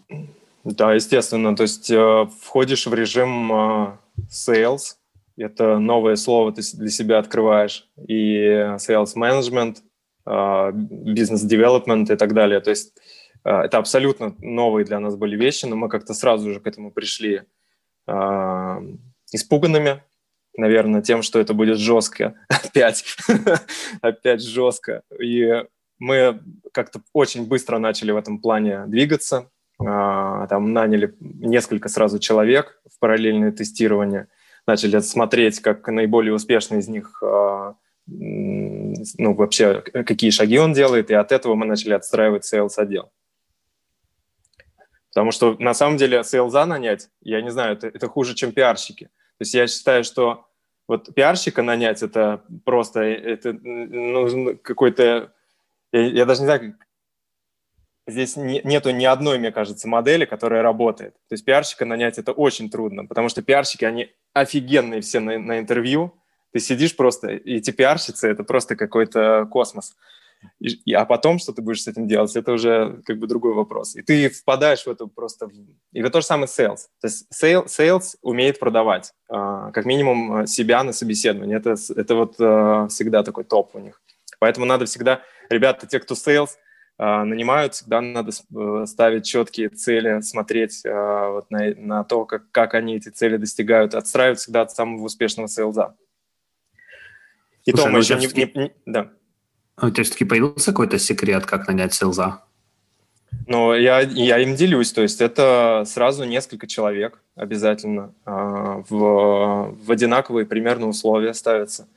[0.64, 1.54] Да, естественно.
[1.54, 3.96] То есть э, входишь в режим э,
[4.28, 4.96] sales,
[5.36, 8.36] это новое слово ты для себя открываешь, и
[8.76, 9.76] sales management,
[10.26, 12.60] э, business development и так далее.
[12.60, 12.92] То есть
[13.44, 16.90] э, это абсолютно новые для нас были вещи, но мы как-то сразу же к этому
[16.90, 17.42] пришли
[19.32, 20.02] испуганными,
[20.56, 23.04] наверное, тем, что это будет жестко, опять,
[24.02, 25.02] опять жестко.
[25.20, 25.64] И
[25.98, 26.40] мы
[26.72, 32.98] как-то очень быстро начали в этом плане двигаться, э, там наняли несколько сразу человек в
[32.98, 34.28] параллельное тестирование,
[34.66, 37.74] начали смотреть, как наиболее успешный из них э,
[38.06, 43.12] ну, вообще, какие шаги он делает, и от этого мы начали отстраивать sales отдел.
[45.12, 49.06] Потому что на самом деле сейлза нанять, я не знаю, это, это хуже, чем пиарщики.
[49.06, 50.46] То есть я считаю, что
[50.86, 55.32] вот пиарщика нанять это просто это ну, какой-то...
[55.92, 56.76] Я, я даже не знаю,
[58.06, 61.14] здесь не, нету ни одной, мне кажется, модели, которая работает.
[61.28, 65.58] То есть пиарщика нанять это очень трудно, потому что пиарщики, они офигенные все на, на
[65.58, 66.14] интервью.
[66.52, 69.96] Ты сидишь просто, и эти пиарщицы— это просто какой-то космос.
[70.58, 73.96] И, а потом, что ты будешь с этим делать, это уже как бы другой вопрос.
[73.96, 75.48] И ты впадаешь в это просто...
[75.92, 76.88] И это то же самое sales.
[77.00, 81.56] То есть sales, sales умеет продавать, э, как минимум себя на собеседовании.
[81.56, 84.02] Это, это вот э, всегда такой топ у них.
[84.38, 85.22] Поэтому надо всегда...
[85.48, 86.50] Ребята, те, кто sales,
[86.98, 88.32] э, нанимают, всегда надо
[88.86, 93.94] ставить четкие цели, смотреть э, вот на, на то, как, как они эти цели достигают,
[93.94, 95.96] отстраивать всегда от самого успешного сейлза.
[97.64, 98.72] И Слушай, то мы ну, еще не, не, не...
[98.86, 99.10] Да.
[99.80, 102.42] А тебя все-таки появился какой-то секрет, как нанять селза?
[103.46, 104.92] Ну, я, я им делюсь.
[104.92, 108.30] То есть это сразу несколько человек обязательно э,
[108.88, 111.88] в, в одинаковые примерно условия ставятся.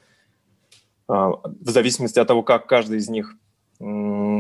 [1.09, 3.35] Э, в зависимости от того, как каждый из них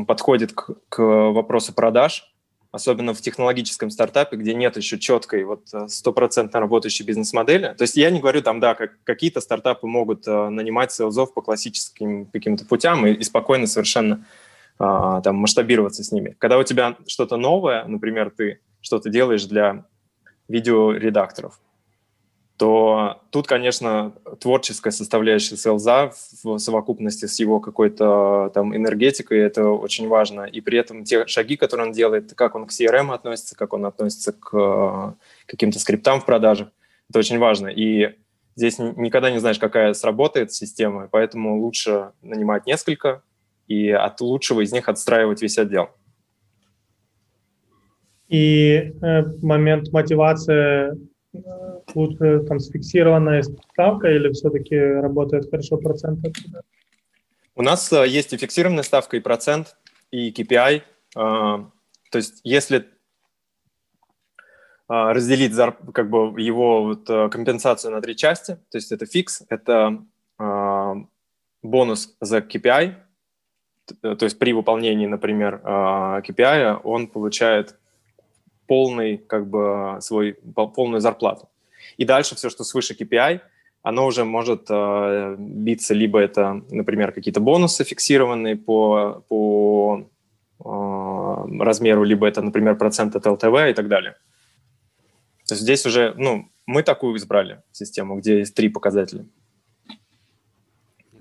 [0.07, 2.32] подходит к, к вопросу продаж.
[2.73, 7.75] Особенно в технологическом стартапе, где нет еще четкой, вот э, стопроцентно работающей бизнес-модели.
[7.77, 11.43] То есть я не говорю там, да, как какие-то стартапы могут э, нанимать селзов по
[11.43, 14.25] классическим каким-то путям и, и спокойно совершенно
[14.79, 16.35] э, там масштабироваться с ними.
[16.39, 19.85] Когда у тебя что-то новое, например, ты что-то делаешь для
[20.47, 21.59] видеоредакторов,
[22.63, 30.07] то тут, конечно, творческая составляющая селза в совокупности с его какой-то там энергетикой, это очень
[30.07, 30.43] важно.
[30.43, 33.85] И при этом те шаги, которые он делает, как он к CRM относится, как он
[33.85, 35.13] относится к э,
[35.45, 36.69] каким-то скриптам в продажах,
[37.09, 37.67] это очень важно.
[37.67, 38.15] И
[38.55, 43.23] здесь никогда не знаешь, какая сработает система, поэтому лучше нанимать несколько
[43.67, 45.89] и от лучшего из них отстраивать весь отдел.
[48.29, 51.12] И э, момент мотивации
[51.95, 56.25] лучше там с фиксированной ставкой или все-таки работает хорошо процент?
[57.55, 59.75] У нас э, есть и фиксированная ставка, и процент,
[60.11, 60.81] и KPI.
[60.81, 60.81] Э,
[61.15, 62.83] то есть если э,
[64.87, 65.55] разделить
[65.93, 70.03] как бы его вот компенсацию на три части, то есть это фикс, это
[71.61, 72.95] бонус за KPI,
[74.01, 77.77] то есть при выполнении, например, KPI он получает
[78.73, 80.33] полный, как бы, свой,
[80.75, 81.47] полную зарплату.
[81.99, 83.39] И дальше все, что свыше KPI,
[83.83, 90.09] оно уже может э, биться, либо это, например, какие-то бонусы фиксированные по, по
[90.65, 94.15] э, размеру, либо это, например, процент от ЛТВ и так далее.
[95.47, 99.25] То есть здесь уже, ну, мы такую избрали систему, где есть три показателя.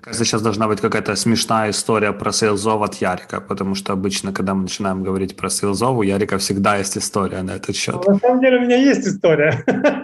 [0.03, 4.53] Кажется, сейчас должна быть какая-то смешная история про сейлзов от Ярика, потому что обычно, когда
[4.53, 7.95] мы начинаем говорить про сейлзов, у Ярика всегда есть история на этот счет.
[8.05, 9.63] Ну, на самом деле у меня есть история.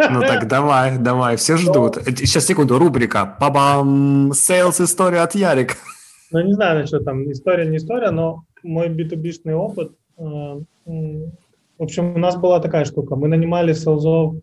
[0.09, 1.97] Ну так давай, давай, все ждут.
[2.05, 3.35] Сейчас, секунду, рубрика.
[3.41, 5.75] Пабам, sales история от Ярика.
[6.31, 12.15] Ну не знаю, что там, история не история, но мой B2B-шный опыт, э, в общем,
[12.15, 13.17] у нас была такая штука.
[13.17, 14.35] Мы нанимали сейлзов,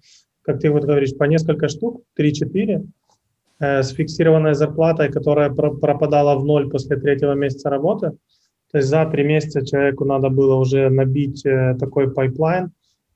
[0.42, 3.05] как ты вот говоришь, по несколько штук, 3-4, Э,
[3.58, 8.12] с фиксированной зарплатой, которая пропадала в ноль после третьего месяца работы.
[8.76, 12.72] То есть за три месяца человеку надо было уже набить э, такой pipeline,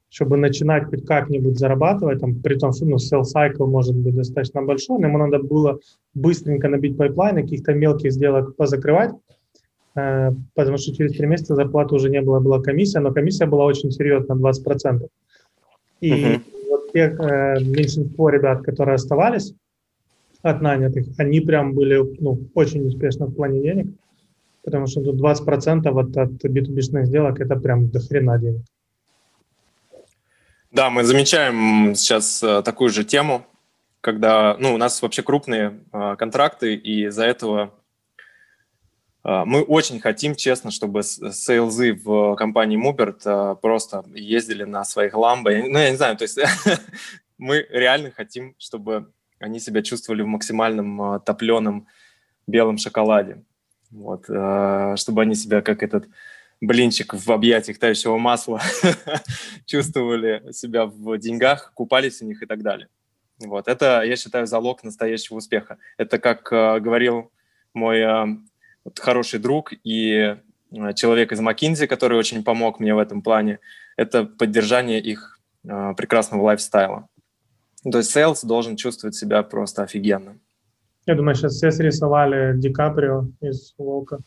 [0.09, 4.62] чтобы начинать хоть как-нибудь зарабатывать, там, при том, что ну, sales cycle может быть достаточно
[4.62, 5.79] большой, но ему надо было
[6.14, 9.12] быстренько набить pipeline, каких-то мелких сделок позакрывать,
[9.96, 13.64] э, потому что через три месяца зарплаты уже не было, была комиссия, но комиссия была
[13.64, 15.09] очень серьезная, 20%.
[16.00, 16.40] И uh-huh.
[16.70, 19.53] вот те э, меньшинство ребят, которые оставались,
[20.42, 23.87] от нанятых, они прям были ну, очень успешны в плане денег,
[24.64, 28.62] потому что тут 20% от, от B2B сделок это прям до хрена денег.
[30.70, 33.44] Да, мы замечаем сейчас э, такую же тему,
[34.00, 37.74] когда ну, у нас вообще крупные э, контракты, и из-за этого
[39.24, 45.14] э, мы очень хотим, честно, чтобы сейлзы в компании Муберт э, просто ездили на своих
[45.14, 45.50] ламбо.
[45.50, 46.38] Ну, я не знаю, то есть
[47.38, 51.88] мы реально хотим, чтобы они себя чувствовали в максимальном э, топленом
[52.46, 53.42] белом шоколаде.
[53.90, 56.07] Вот, э, чтобы они себя как этот
[56.61, 58.61] блинчик в объятиях тающего масла
[59.66, 62.88] чувствовали себя в деньгах, купались в них и так далее.
[63.38, 65.79] Вот, это, я считаю, залог настоящего успеха.
[65.96, 67.33] Это, как э, говорил
[67.72, 68.26] мой э,
[68.98, 70.37] хороший друг и
[70.94, 73.59] человек из McKinsey, который очень помог мне в этом плане,
[73.96, 77.09] это поддержание их прекрасного лайфстайла.
[77.83, 80.38] То есть sales должен чувствовать себя просто офигенно.
[81.07, 84.19] Я думаю, сейчас все срисовали Ди Каприо из «Волка».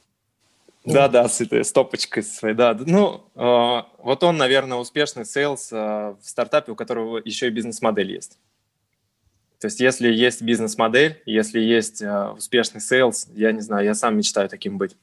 [0.86, 2.78] Да, да, с этой стопочкой своей, да.
[2.78, 8.12] Ну, э, вот он, наверное, успешный sales э, в стартапе, у которого еще и бизнес-модель
[8.12, 8.38] есть.
[9.62, 14.18] То есть если есть бизнес-модель, если есть э, успешный sales, я не знаю, я сам
[14.18, 14.98] мечтаю таким быть.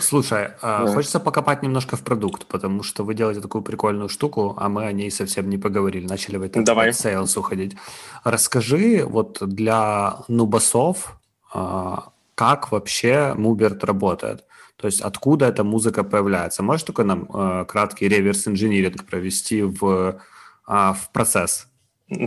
[0.00, 4.68] Слушай, а хочется покопать немножко в продукт, потому что вы делаете такую прикольную штуку, а
[4.68, 6.06] мы о ней совсем не поговорили.
[6.06, 6.92] Начали в этот Давай.
[6.92, 7.76] sales уходить.
[8.24, 11.18] Расскажи вот для нубасов,
[11.52, 14.44] а, как вообще Mubert работает?
[14.76, 16.62] То есть откуда эта музыка появляется?
[16.62, 20.20] Можешь только нам а, краткий reverse engineering провести в,
[20.66, 21.68] в процесс?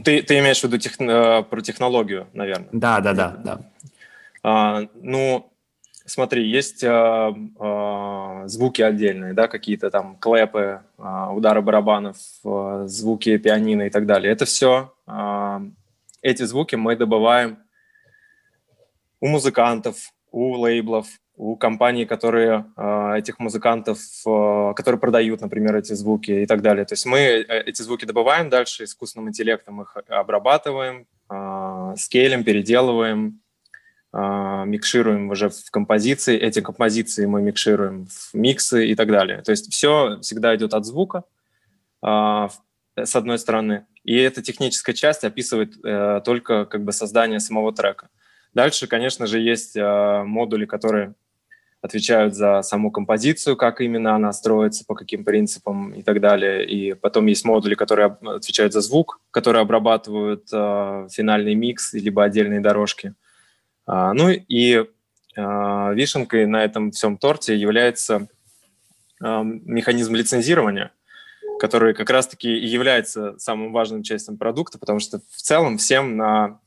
[0.04, 2.70] Ты, ты имеешь в виду тех, э, про технологию, наверное?
[2.72, 3.38] Да, да, да.
[3.44, 3.62] да.
[4.44, 5.52] А, ну,
[6.08, 13.36] Смотри, есть э, э, звуки отдельные, да, какие-то там клэпы, э, удары барабанов, э, звуки
[13.38, 14.32] пианино и так далее.
[14.32, 15.60] Это все, э,
[16.22, 17.58] эти звуки мы добываем
[19.20, 19.96] у музыкантов,
[20.32, 26.46] у лейблов, у компаний, которые э, этих музыкантов, э, которые продают, например, эти звуки и
[26.46, 26.86] так далее.
[26.86, 33.41] То есть мы э, эти звуки добываем, дальше искусственным интеллектом их обрабатываем, э, скейлим, переделываем,
[34.17, 39.41] микшируем уже в композиции, эти композиции мы микшируем в миксы и так далее.
[39.41, 41.23] То есть все всегда идет от звука,
[42.01, 42.47] э,
[42.95, 48.08] с одной стороны, и эта техническая часть описывает э, только как бы создание самого трека.
[48.54, 51.15] Дальше, конечно же, есть э, модули, которые
[51.82, 56.65] отвечают за саму композицию, как именно она строится, по каким принципам и так далее.
[56.65, 63.13] И потом есть модули, которые отвечают за звук, которые обрабатывают финальный микс либо отдельные дорожки.
[63.86, 64.86] А, ну и
[65.38, 68.28] а, вишенкой на этом всем торте является
[69.21, 70.91] а, механизм лицензирования,
[71.60, 76.60] который как раз-таки является самым важным частью продукта, потому что в целом всем на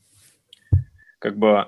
[1.19, 1.67] как бы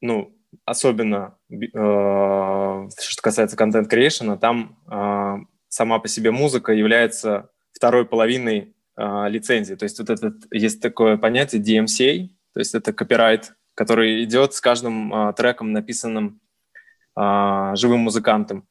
[0.00, 0.32] ну
[0.64, 9.74] особенно что касается контент creation, там сама по себе музыка является второй половиной лицензии.
[9.74, 14.60] То есть вот этот есть такое понятие DMCA, то есть это копирайт который идет с
[14.60, 16.40] каждым а, треком, написанным
[17.14, 18.66] а, живым музыкантом.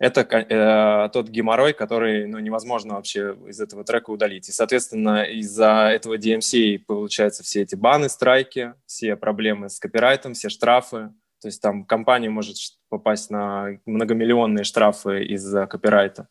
[0.00, 4.48] Это э, тот геморрой, который ну, невозможно вообще из этого трека удалить.
[4.48, 10.48] И, соответственно, из-за этого DMCA получаются все эти баны, страйки, все проблемы с копирайтом, все
[10.48, 11.12] штрафы.
[11.40, 12.56] То есть там компания может
[12.88, 16.26] попасть на многомиллионные штрафы из-за копирайта.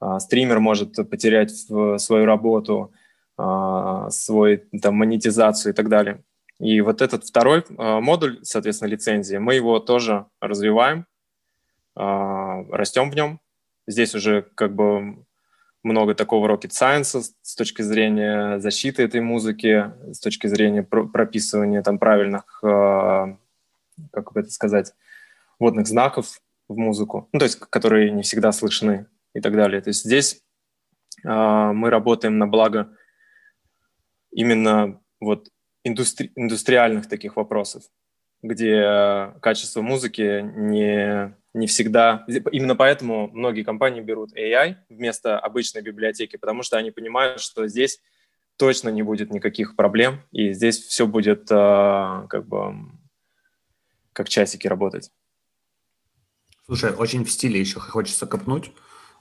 [0.00, 2.92] А, стример может потерять свою работу,
[3.38, 6.20] а, свой там монетизацию и так далее.
[6.64, 11.04] И вот этот второй э, модуль, соответственно, лицензии, мы его тоже развиваем,
[11.94, 12.00] э,
[12.70, 13.38] растем в нем.
[13.86, 15.26] Здесь уже как бы
[15.82, 21.98] много такого rocket science с точки зрения защиты этой музыки, с точки зрения прописывания там
[21.98, 23.36] правильных, э,
[24.10, 24.94] как бы это сказать,
[25.58, 29.82] водных знаков в музыку, ну, то есть которые не всегда слышны и так далее.
[29.82, 30.40] То есть здесь
[31.22, 32.88] мы работаем на благо
[34.32, 35.48] именно вот
[35.84, 37.84] индустри- индустриальных таких вопросов,
[38.42, 42.24] где качество музыки не, не всегда...
[42.52, 48.00] Именно поэтому многие компании берут AI вместо обычной библиотеки, потому что они понимают, что здесь
[48.56, 52.74] точно не будет никаких проблем, и здесь все будет э, как бы
[54.12, 55.10] как часики работать.
[56.66, 58.72] Слушай, очень в стиле еще хочется копнуть.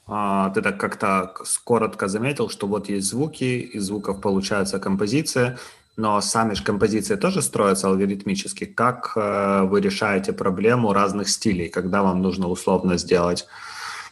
[0.05, 5.57] А, ты так как-то коротко заметил, что вот есть звуки, из звуков получается композиция,
[5.95, 8.65] но сами же композиции тоже строятся алгоритмически.
[8.65, 13.47] Как э, вы решаете проблему разных стилей, когда вам нужно условно сделать,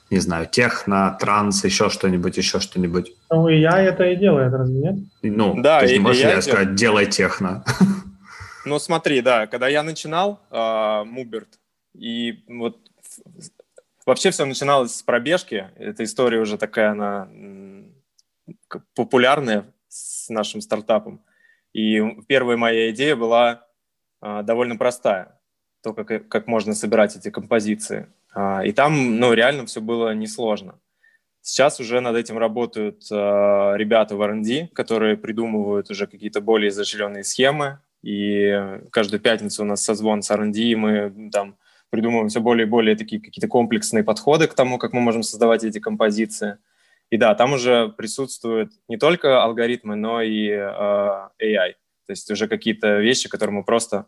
[0.09, 3.13] не знаю, техно, транс, еще что-нибудь, еще что-нибудь?
[3.31, 4.95] Ну, и я это и делаю, разве нет?
[5.23, 7.63] Ну, да, ты и, не можешь и я сказать, делай техно.
[8.63, 11.57] Ну, смотри, да, когда я начинал э, Муберт,
[11.95, 12.77] и вот
[14.05, 15.71] вообще все начиналось с пробежки.
[15.77, 17.27] Эта история уже такая, она
[18.93, 21.21] популярная с нашим стартапом.
[21.73, 23.65] И первая моя идея была
[24.19, 25.39] а, довольно простая,
[25.81, 28.07] то, как, как можно собирать эти композиции.
[28.33, 30.79] А, и там, ну, реально все было несложно.
[31.41, 37.23] Сейчас уже над этим работают а, ребята в R&D, которые придумывают уже какие-то более изощренные
[37.23, 41.55] схемы, и каждую пятницу у нас созвон с R&D, и мы там
[41.89, 45.63] придумываем все более и более такие какие-то комплексные подходы к тому, как мы можем создавать
[45.63, 46.57] эти композиции–
[47.11, 51.73] и да, там уже присутствуют не только алгоритмы, но и э, AI.
[52.05, 54.07] То есть уже какие-то вещи, которые мы просто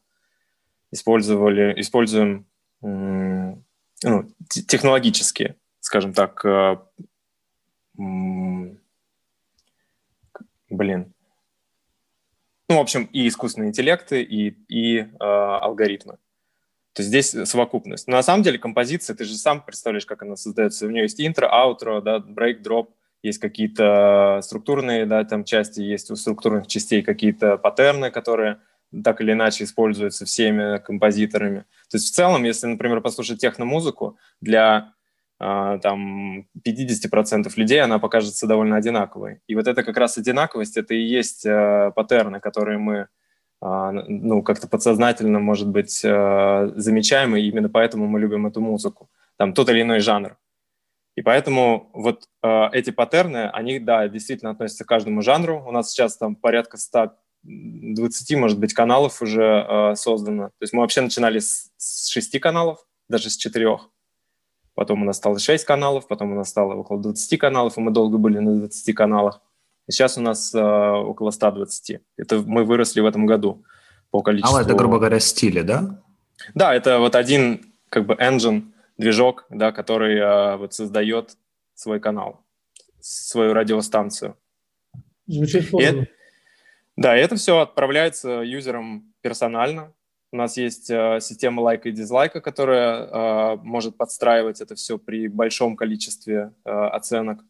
[0.89, 2.47] использовали, используем
[2.81, 3.63] ну,
[4.49, 6.77] технологические, скажем так, э,
[10.69, 11.13] блин.
[12.69, 16.17] Ну, в общем, и искусственные интеллекты, и, и э, алгоритмы.
[16.93, 18.07] То здесь совокупность.
[18.07, 20.85] Но на самом деле композиция, ты же сам представляешь, как она создается.
[20.85, 26.11] У нее есть интро, аутро, да, брейк, дроп, есть какие-то структурные да, там части, есть
[26.11, 28.59] у структурных частей какие-то паттерны, которые
[29.03, 31.61] так или иначе используются всеми композиторами.
[31.89, 34.93] То есть в целом, если, например, послушать техномузыку, для
[35.39, 39.41] а, там 50% людей она покажется довольно одинаковой.
[39.47, 43.07] И вот это как раз одинаковость, это и есть э, паттерны, которые мы
[43.63, 49.09] ну, как-то подсознательно, может быть, э, замечаем, и именно поэтому мы любим эту музыку.
[49.37, 50.37] Там тот или иной жанр.
[51.15, 55.63] И поэтому вот э, эти паттерны, они, да, действительно относятся к каждому жанру.
[55.65, 60.47] У нас сейчас там порядка 120, может быть, каналов уже э, создано.
[60.47, 63.77] То есть мы вообще начинали с, с 6 каналов, даже с 4.
[64.73, 67.91] Потом у нас стало 6 каналов, потом у нас стало около 20 каналов, и мы
[67.91, 69.39] долго были на 20 каналах.
[69.89, 72.01] Сейчас у нас э, около 120.
[72.17, 73.63] Это мы выросли в этом году
[74.11, 74.55] по количеству...
[74.55, 76.01] А это, грубо говоря, стили, да?
[76.55, 81.37] Да, это вот один как бы engine, движок, да, который э, вот создает
[81.75, 82.45] свой канал,
[82.99, 84.37] свою радиостанцию.
[85.27, 86.03] Звучит сложно.
[86.03, 86.07] И,
[86.95, 89.93] да, и это все отправляется юзерам персонально.
[90.31, 95.27] У нас есть э, система лайка и дизлайка, которая э, может подстраивать это все при
[95.27, 97.43] большом количестве э, оценок.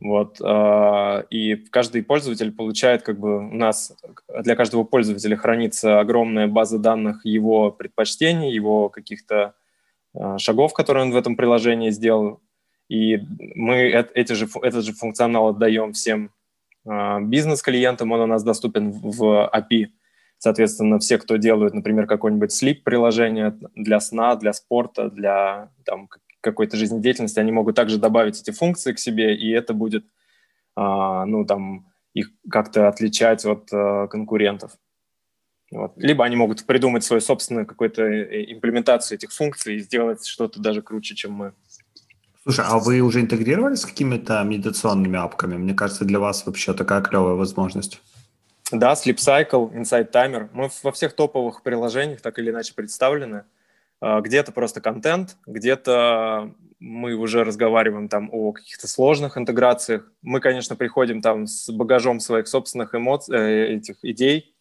[0.00, 3.94] Вот, э, и каждый пользователь получает, как бы у нас
[4.42, 9.54] для каждого пользователя хранится огромная база данных его предпочтений, его каких-то
[10.14, 12.40] э, шагов, которые он в этом приложении сделал.
[12.88, 13.18] И
[13.54, 13.76] мы
[14.14, 16.30] эти же, этот же функционал отдаем всем
[16.86, 19.88] э, бизнес-клиентам, он у нас доступен в API.
[20.38, 26.08] Соответственно, все, кто делают, например, какое-нибудь слип-приложение для сна, для спорта, для там,
[26.40, 30.04] какой-то жизнедеятельности, они могут также добавить эти функции к себе, и это будет,
[30.76, 34.72] а, ну, там, их как-то отличать от а, конкурентов.
[35.70, 35.92] Вот.
[35.96, 40.82] Либо они могут придумать свою собственную какую-то э, имплементацию этих функций и сделать что-то даже
[40.82, 41.52] круче, чем мы.
[42.42, 45.56] Слушай, а вы уже интегрировались с какими-то медитационными апками?
[45.56, 48.00] Мне кажется, для вас вообще такая клевая возможность.
[48.72, 50.48] Да, Sleep Cycle, Insight Timer.
[50.52, 53.36] Мы во всех топовых приложениях так или иначе представлены.
[53.36, 53.44] А,
[54.02, 60.10] где-то просто контент, где-то мы уже разговариваем там о каких-то сложных интеграциях.
[60.22, 64.56] Мы, конечно, приходим там с багажом своих собственных эмоций, э, этих идей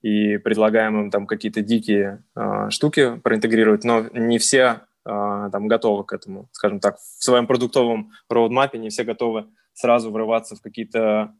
[0.00, 6.04] и предлагаем им там какие-то дикие э, штуки проинтегрировать, но не все э, там готовы
[6.04, 11.34] к этому, скажем так, в своем продуктовом роудмапе не все готовы сразу врываться в какие-то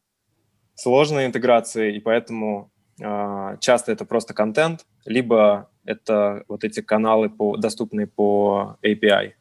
[0.74, 2.70] сложные интеграции, и поэтому
[3.00, 9.32] э, часто это просто контент, либо это вот эти каналы, по, доступные по API.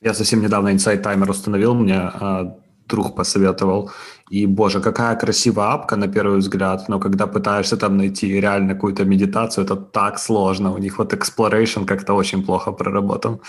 [0.00, 2.44] Я совсем недавно Insight Timer установил, мне э,
[2.88, 3.90] друг посоветовал.
[4.30, 9.04] И, боже, какая красивая апка на первый взгляд, но когда пытаешься там найти реально какую-то
[9.04, 10.74] медитацию, это так сложно.
[10.74, 13.40] У них вот exploration как-то очень плохо проработан.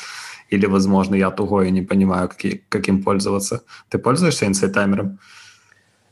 [0.51, 3.61] Или, возможно, я тугой и не понимаю, какие, каким пользоваться.
[3.89, 5.17] Ты пользуешься Insight Timer?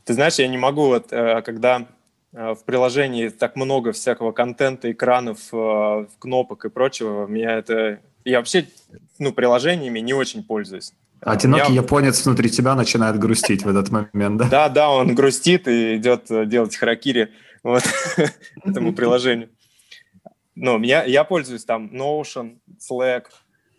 [0.04, 1.86] Ты знаешь, я не могу, вот, э, когда
[2.32, 8.00] в приложении так много всякого контента, экранов, э, кнопок и прочего, меня это...
[8.24, 8.66] Я вообще,
[9.18, 10.92] ну, приложениями не очень пользуюсь.
[11.20, 11.82] А одинокий я...
[11.82, 14.48] японец внутри тебя начинает грустить в этот момент, да?
[14.48, 17.82] Да, да, он грустит и идет делать харакири вот,
[18.64, 19.48] этому приложению.
[20.54, 23.26] Но я, я пользуюсь там Notion, Slack,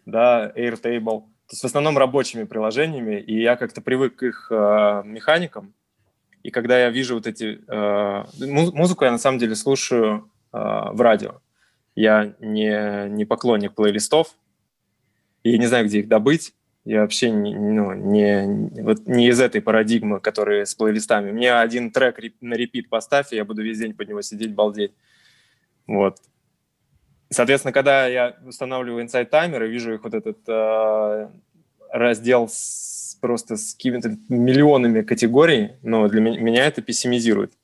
[0.05, 1.21] да, Airtable.
[1.21, 5.73] То есть в основном рабочими приложениями, и я как-то привык к их э, механикам,
[6.43, 7.59] и когда я вижу вот эти...
[7.67, 11.41] Э, музыку я на самом деле слушаю э, в радио.
[11.95, 14.35] Я не, не поклонник плейлистов.
[15.43, 16.53] И не знаю, где их добыть.
[16.85, 21.31] Я вообще не, ну, не, вот не из этой парадигмы, которые с плейлистами.
[21.31, 24.93] Мне один трек на репит поставь, и я буду весь день под него сидеть, балдеть.
[25.87, 26.17] Вот.
[27.29, 31.29] Соответственно, когда я устанавливаю Timer и вижу их вот этот э,
[31.91, 37.53] раздел с просто с какими-то миллионами категорий, но для меня, это пессимизирует.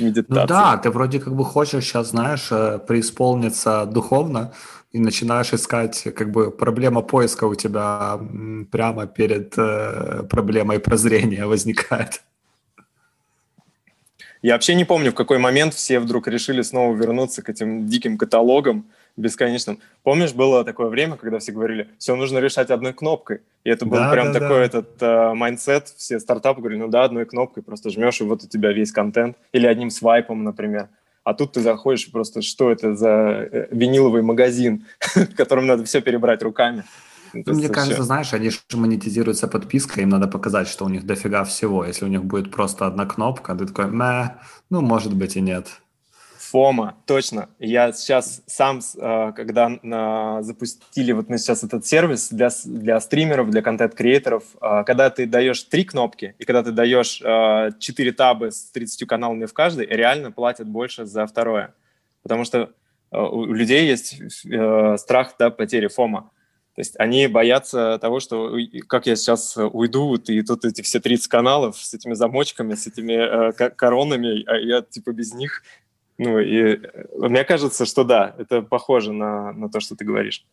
[0.00, 4.52] Ну да, ты вроде как бы хочешь сейчас, знаешь, э, преисполниться духовно
[4.90, 8.18] и начинаешь искать, как бы проблема поиска у тебя
[8.72, 12.22] прямо перед э, проблемой прозрения возникает.
[14.42, 18.18] Я вообще не помню, в какой момент все вдруг решили снова вернуться к этим диким
[18.18, 18.84] каталогам,
[19.16, 19.78] бесконечным.
[20.02, 23.40] Помнишь, было такое время, когда все говорили, все нужно решать одной кнопкой.
[23.64, 24.64] И это был да, прям да, такой да.
[24.64, 28.48] этот mindset, э, все стартапы говорили, ну да, одной кнопкой просто жмешь, и вот у
[28.48, 29.36] тебя весь контент.
[29.52, 30.88] Или одним свайпом, например.
[31.24, 33.08] А тут ты заходишь, просто что это за
[33.50, 34.84] э, виниловый магазин,
[35.14, 36.84] в котором надо все перебрать руками.
[37.32, 38.04] Ну, мне кажется, все.
[38.04, 41.84] знаешь, они же монетизируются подпиской, им надо показать, что у них дофига всего.
[41.84, 44.36] Если у них будет просто одна кнопка, ты такой, Мэ,
[44.70, 45.80] ну, может быть и нет.
[46.54, 47.48] Фома, точно.
[47.58, 53.60] Я сейчас сам, э, когда запустили вот мы сейчас этот сервис для, для стримеров, для
[53.60, 58.70] контент-креаторов, э, когда ты даешь три кнопки, и когда ты даешь э, четыре табы с
[58.70, 61.74] 30 каналами в каждой, реально платят больше за второе.
[62.22, 62.70] Потому что
[63.10, 64.20] у людей есть
[65.00, 66.30] страх да, потери фома.
[66.74, 68.56] То есть они боятся того, что
[68.88, 73.12] как я сейчас уйду, и тут эти все 30 каналов с этими замочками, с этими
[73.12, 75.62] э, коронами, а я типа без них
[76.18, 76.78] ну, и э,
[77.14, 80.44] мне кажется, что да, это похоже на, на то, что ты говоришь.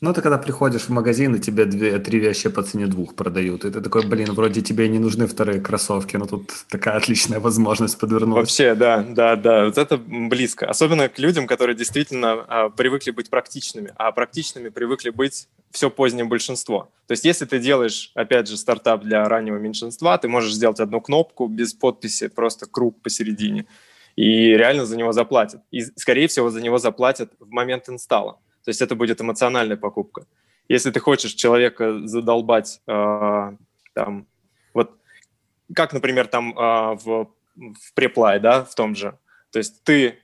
[0.00, 3.64] Ну, ты когда приходишь в магазин, и тебе две, три вещи по цене двух продают,
[3.64, 7.98] и ты такой, блин, вроде тебе не нужны вторые кроссовки, но тут такая отличная возможность
[7.98, 8.42] подвернулась.
[8.42, 10.66] Вообще, да, да, да, вот это близко.
[10.66, 16.24] Особенно к людям, которые действительно а, привыкли быть практичными, а практичными привыкли быть все позднее
[16.24, 16.90] большинство.
[17.06, 21.00] То есть если ты делаешь, опять же, стартап для раннего меньшинства, ты можешь сделать одну
[21.00, 23.64] кнопку без подписи, просто круг посередине,
[24.16, 25.62] и реально за него заплатят.
[25.70, 28.38] И, скорее всего, за него заплатят в момент инсталла.
[28.64, 30.26] То есть это будет эмоциональная покупка.
[30.68, 33.56] Если ты хочешь человека задолбать э,
[33.92, 34.26] там,
[34.72, 34.92] вот
[35.74, 39.18] как, например, там э, в, в преплай, да, в том же,
[39.50, 40.18] то есть ты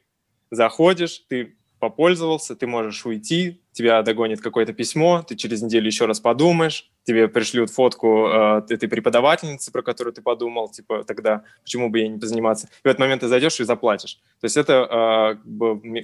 [0.51, 6.21] заходишь, ты попользовался, ты можешь уйти, тебя догонит какое-то письмо, ты через неделю еще раз
[6.21, 11.99] подумаешь, тебе пришлют фотку э, этой преподавательницы, про которую ты подумал, типа, тогда почему бы
[11.99, 12.67] ей не позаниматься.
[12.67, 14.21] И в этот момент ты зайдешь и заплатишь.
[14.41, 15.49] То есть это э,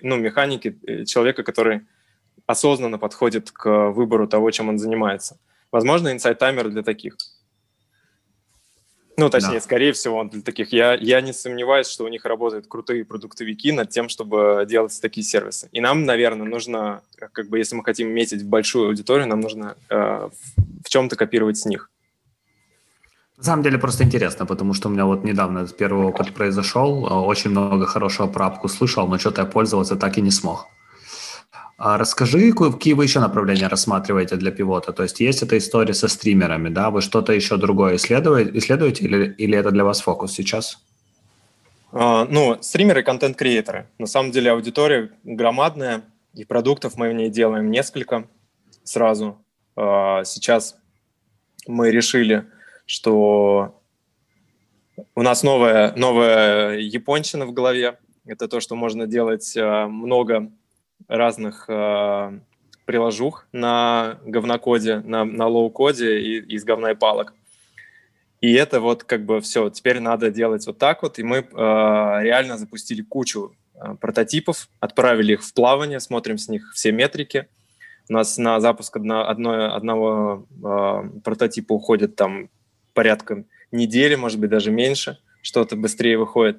[0.02, 1.82] ну, механики э, человека, который
[2.46, 5.38] осознанно подходит к выбору того, чем он занимается.
[5.72, 7.16] Возможно, инсайт-таймер для таких.
[9.18, 9.60] Ну, точнее, да.
[9.60, 10.72] скорее всего, он для таких.
[10.72, 15.24] Я, я не сомневаюсь, что у них работают крутые продуктовики над тем, чтобы делать такие
[15.24, 15.68] сервисы.
[15.72, 17.00] И нам, наверное, нужно,
[17.32, 20.28] как бы, если мы хотим метить в большую аудиторию, нам нужно э,
[20.84, 21.90] в чем-то копировать с них.
[23.38, 27.50] На самом деле просто интересно, потому что у меня вот недавно первый опыт произошел, очень
[27.50, 30.68] много хорошего про апку слышал, но что-то я пользоваться так и не смог.
[31.78, 34.92] А расскажи, какие вы еще направления рассматриваете для пивота?
[34.92, 36.90] То есть есть эта история со стримерами, да?
[36.90, 40.78] Вы что-то еще другое исследуете, исследуете или, или это для вас фокус сейчас?
[41.92, 43.86] Uh, ну, стримеры, контент-креаторы.
[43.98, 46.02] На самом деле аудитория громадная,
[46.34, 48.26] и продуктов мы в ней делаем несколько
[48.82, 49.38] сразу.
[49.76, 50.76] Uh, сейчас
[51.66, 52.46] мы решили,
[52.86, 53.80] что
[55.14, 57.98] у нас новая, новая японщина в голове.
[58.24, 60.50] Это то, что можно делать э, много
[61.08, 62.38] разных э,
[62.84, 67.34] приложух на говнокоде, на, на лоу-коде и, из говна и палок.
[68.40, 71.18] И это вот как бы все, теперь надо делать вот так вот.
[71.18, 76.72] И мы э, реально запустили кучу э, прототипов, отправили их в плавание, смотрим с них
[76.74, 77.48] все метрики.
[78.08, 82.50] У нас на запуск одно, одно, одного э, прототипа уходит там
[82.94, 86.58] порядка недели, может быть, даже меньше, что-то быстрее выходит.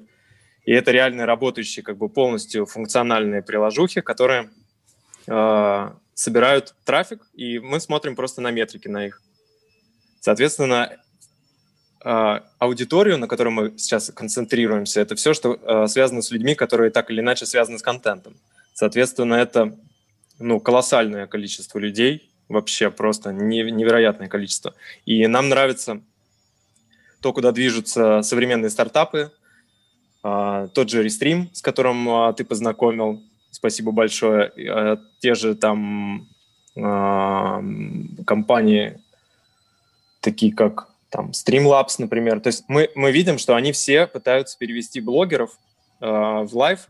[0.68, 4.50] И это реально работающие, как бы полностью функциональные приложухи, которые
[5.26, 9.22] э, собирают трафик, и мы смотрим просто на метрики на их.
[10.20, 10.98] Соответственно,
[12.04, 16.90] э, аудиторию, на которую мы сейчас концентрируемся, это все, что э, связано с людьми, которые
[16.90, 18.34] так или иначе связаны с контентом.
[18.74, 19.74] Соответственно, это
[20.38, 24.74] ну, колоссальное количество людей, вообще просто невероятное количество.
[25.06, 26.02] И нам нравится
[27.22, 29.32] то, куда движутся современные стартапы,
[30.22, 34.52] тот же Restream, с которым а, ты познакомил, спасибо большое.
[34.68, 36.28] А, те же там
[38.24, 39.00] компании,
[40.20, 42.40] такие как там Streamlabs, например.
[42.40, 45.58] То есть мы, мы видим, что они все пытаются перевести блогеров
[46.00, 46.88] э, в live,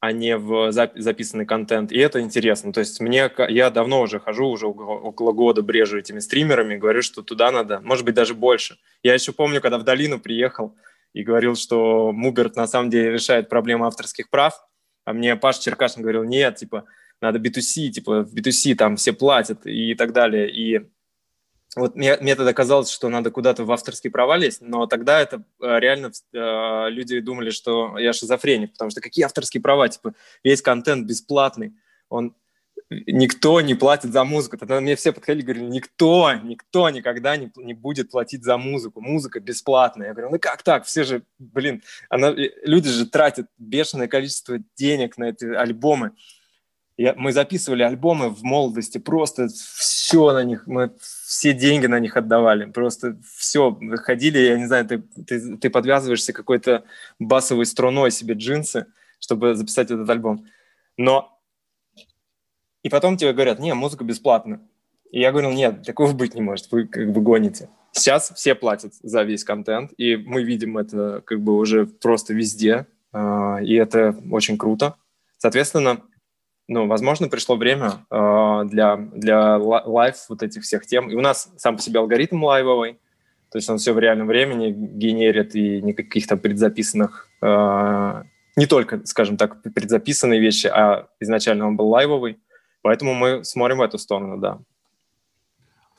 [0.00, 1.90] а не в записанный контент.
[1.90, 2.72] И это интересно.
[2.72, 7.22] То есть мне, я давно уже хожу, уже около года брежу этими стримерами, говорю, что
[7.22, 8.78] туда надо, может быть, даже больше.
[9.02, 10.74] Я еще помню, когда в долину приехал,
[11.12, 14.60] и говорил, что Муберт на самом деле решает проблему авторских прав,
[15.04, 16.84] а мне Паш Черкашин говорил, нет, типа,
[17.20, 20.50] надо B2C, типа, в B2C там все платят и так далее.
[20.50, 20.86] И
[21.76, 25.44] вот мне, мне тогда казалось, что надо куда-то в авторские права лезть, но тогда это
[25.62, 30.62] э, реально э, люди думали, что я шизофреник, потому что какие авторские права, типа, весь
[30.62, 31.74] контент бесплатный,
[32.08, 32.34] он
[32.90, 34.56] никто не платит за музыку.
[34.56, 39.00] Тогда мне все подходили и говорили, никто, никто никогда не, не будет платить за музыку.
[39.00, 40.08] Музыка бесплатная.
[40.08, 40.84] Я говорю, ну как так?
[40.84, 42.32] Все же, блин, она,
[42.62, 46.12] люди же тратят бешеное количество денег на эти альбомы.
[46.96, 52.16] Я, мы записывали альбомы в молодости, просто все на них, мы все деньги на них
[52.16, 56.84] отдавали, просто все, ходили, я не знаю, ты, ты, ты подвязываешься какой-то
[57.18, 58.86] басовой струной себе джинсы,
[59.18, 60.46] чтобы записать этот альбом.
[60.96, 61.35] Но
[62.86, 64.60] и потом тебе говорят, не, музыка бесплатна.
[65.10, 67.68] И я говорил, нет, такого быть не может, вы как бы гоните.
[67.90, 72.86] Сейчас все платят за весь контент, и мы видим это как бы уже просто везде,
[73.12, 74.94] а, и это очень круто.
[75.36, 76.02] Соответственно,
[76.68, 81.10] ну, возможно, пришло время а, для, для live вот этих всех тем.
[81.10, 83.00] И у нас сам по себе алгоритм лайвовый,
[83.50, 89.04] то есть он все в реальном времени генерит и никаких там предзаписанных, а, не только,
[89.06, 92.38] скажем так, предзаписанные вещи, а изначально он был лайвовый.
[92.86, 94.58] Поэтому мы смотрим в эту сторону, да.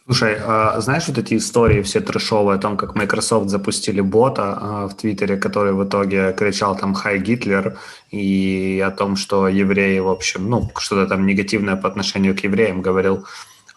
[0.06, 4.88] Слушай, а знаешь вот эти истории все трешовые о том, как Microsoft запустили бота а,
[4.88, 7.78] в Твиттере, который в итоге кричал там «Хайль Гитлер»
[8.10, 12.82] и о том, что евреи, в общем, ну, что-то там негативное по отношению к евреям
[12.82, 13.26] говорил.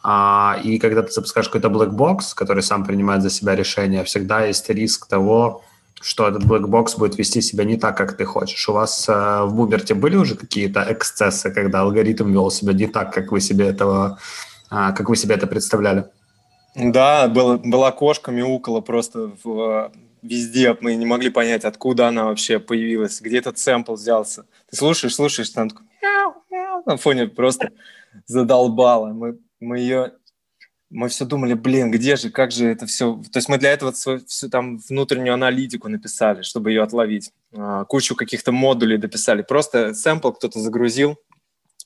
[0.04, 4.46] А, и когда ты запускаешь какой-то black box, который сам принимает за себя решение, всегда
[4.46, 5.64] есть риск того,
[6.00, 8.68] что этот box будет вести себя не так, как ты хочешь.
[8.68, 9.12] У вас э,
[9.44, 13.66] в Буберте были уже какие-то эксцессы, когда алгоритм вел себя не так, как вы себе
[13.66, 14.18] этого,
[14.70, 16.06] э, как вы себе это представляли?
[16.74, 19.92] Да, было, была кошка, мяукала просто в,
[20.22, 20.76] везде.
[20.80, 24.46] Мы не могли понять, откуда она вообще появилась, где этот сэмпл взялся.
[24.70, 27.72] Ты слушаешь, слушаешь, там такой мяу, мяу, на фоне просто
[28.26, 29.08] задолбала.
[29.08, 30.12] Мы, мы ее
[30.90, 33.14] мы все думали, блин, где же, как же это все...
[33.32, 37.30] То есть мы для этого свою, всю там внутреннюю аналитику написали, чтобы ее отловить.
[37.56, 39.42] А, кучу каких-то модулей дописали.
[39.42, 41.16] Просто сэмпл кто-то загрузил,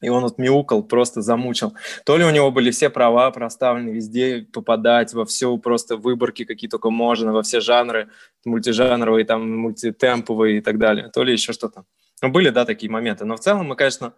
[0.01, 1.75] и он вот мяукал, просто замучил.
[2.05, 6.71] То ли у него были все права проставлены везде, попадать во все просто выборки, какие
[6.71, 8.09] только можно, во все жанры,
[8.47, 11.85] мультижанровые, там, мультитемповые и так далее, то ли еще что-то.
[12.23, 13.27] Ну, были, да, такие моменты.
[13.27, 14.15] Но в целом мы, конечно,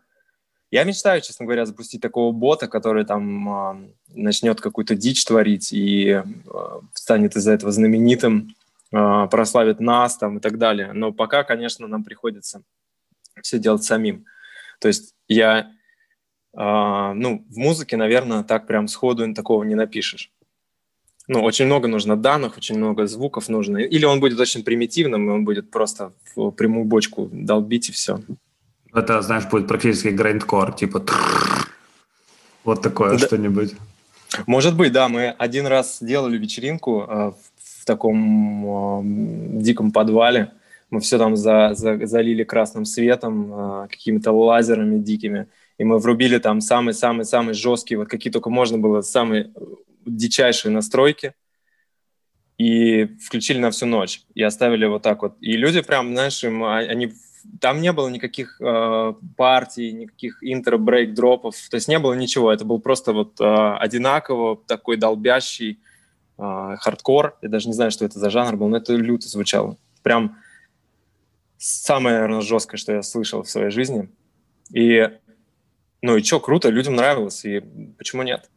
[0.71, 6.09] я мечтаю, честно говоря, запустить такого бота, который там э, начнет какую-то дичь творить и
[6.11, 6.23] э,
[6.93, 8.55] станет из-за этого знаменитым,
[8.93, 10.93] э, прославит нас там и так далее.
[10.93, 12.63] Но пока, конечно, нам приходится
[13.43, 14.27] все делать самим.
[14.81, 15.71] То есть я,
[16.53, 20.33] э, ну, в музыке, наверное, так прям сходу такого не напишешь.
[21.29, 23.79] Ну, очень много нужно данных, очень много звуков нужно.
[23.79, 28.21] Или он будет очень примитивным, и он будет просто в прямую бочку долбить, и все.
[28.97, 31.05] Это, знаешь, будет практически грайндкор, типа
[32.65, 33.27] вот такое да.
[33.27, 33.75] что-нибудь.
[34.47, 35.09] Может быть, да.
[35.09, 37.33] Мы один раз делали вечеринку э,
[37.63, 40.53] в таком э, диком подвале.
[40.89, 45.47] Мы все там за, за, залили красным светом, э, какими-то лазерами дикими.
[45.77, 49.53] И мы врубили там самые-самые-самые жесткие, вот какие только можно было, самые
[50.07, 51.35] дичайшие настройки.
[52.57, 54.23] И включили на всю ночь.
[54.35, 55.37] И оставили вот так вот.
[55.43, 57.13] И люди прям, знаешь, им, а, они
[57.61, 62.81] там не было никаких э, партий, никаких интер-брейк-дропов, то есть не было ничего, это был
[62.81, 65.81] просто вот э, одинаково такой долбящий
[66.39, 69.77] э, хардкор, я даже не знаю, что это за жанр был, но это люто звучало.
[70.03, 70.37] Прям
[71.59, 74.09] самое, наверное, жесткое, что я слышал в своей жизни.
[74.73, 75.09] И,
[76.03, 77.61] ну и что, круто, людям нравилось, и
[77.99, 78.51] почему нет?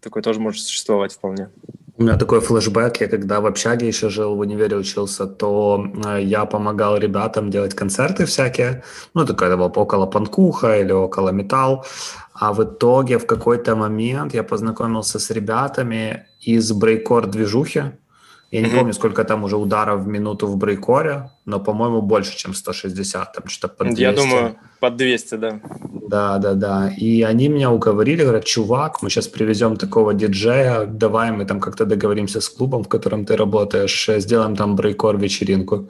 [0.00, 1.50] Такое тоже может существовать вполне.
[1.98, 6.22] У меня такой флешбэк, я когда в общаге еще жил, в универе учился, то э,
[6.22, 8.82] я помогал ребятам делать концерты всякие,
[9.14, 11.86] ну, такое это было около панкуха или около металл,
[12.34, 17.84] а в итоге в какой-то момент я познакомился с ребятами из брейкор движухи,
[18.52, 18.78] я не mm-hmm.
[18.78, 23.48] помню, сколько там уже ударов в минуту в брейкоре, но, по-моему, больше, чем 160, там
[23.48, 24.00] что-то под 200.
[24.00, 25.60] Я думаю, под 200, да.
[26.08, 26.90] Да, да, да.
[26.96, 31.84] И они меня уговорили, говорят, чувак, мы сейчас привезем такого диджея, давай мы там как-то
[31.84, 35.88] договоримся с клубом, в котором ты работаешь, сделаем там брейкор вечеринку.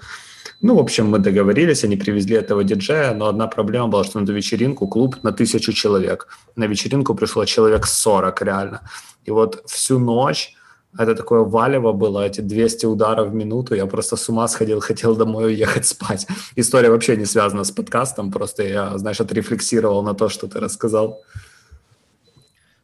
[0.62, 4.24] Ну, в общем, мы договорились, они привезли этого диджея, но одна проблема была, что на
[4.24, 6.28] эту вечеринку клуб на тысячу человек.
[6.56, 8.80] На вечеринку пришло человек 40 реально.
[9.26, 10.54] И вот всю ночь
[10.98, 13.74] это такое валево было, эти 200 ударов в минуту.
[13.74, 16.26] Я просто с ума сходил, хотел домой уехать спать.
[16.56, 21.22] История вообще не связана с подкастом, просто я, знаешь, отрефлексировал на то, что ты рассказал.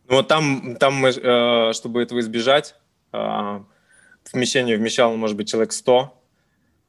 [0.08, 2.74] Ну вот там, там мы, э, чтобы этого избежать,
[3.12, 6.12] э, в помещение вмещало, может быть, человек 100,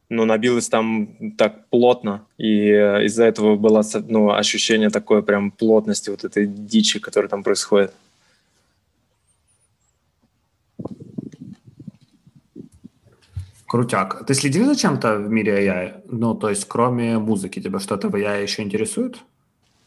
[0.09, 6.09] но набилось там так плотно, и э, из-за этого было ну, ощущение такой прям плотности
[6.09, 7.93] вот этой дичи, которая там происходит.
[13.73, 14.23] Крутяк.
[14.27, 16.03] Ты следил за чем-то в мире AI?
[16.05, 19.17] Ну, то есть, кроме музыки, тебя что-то в AI еще интересует?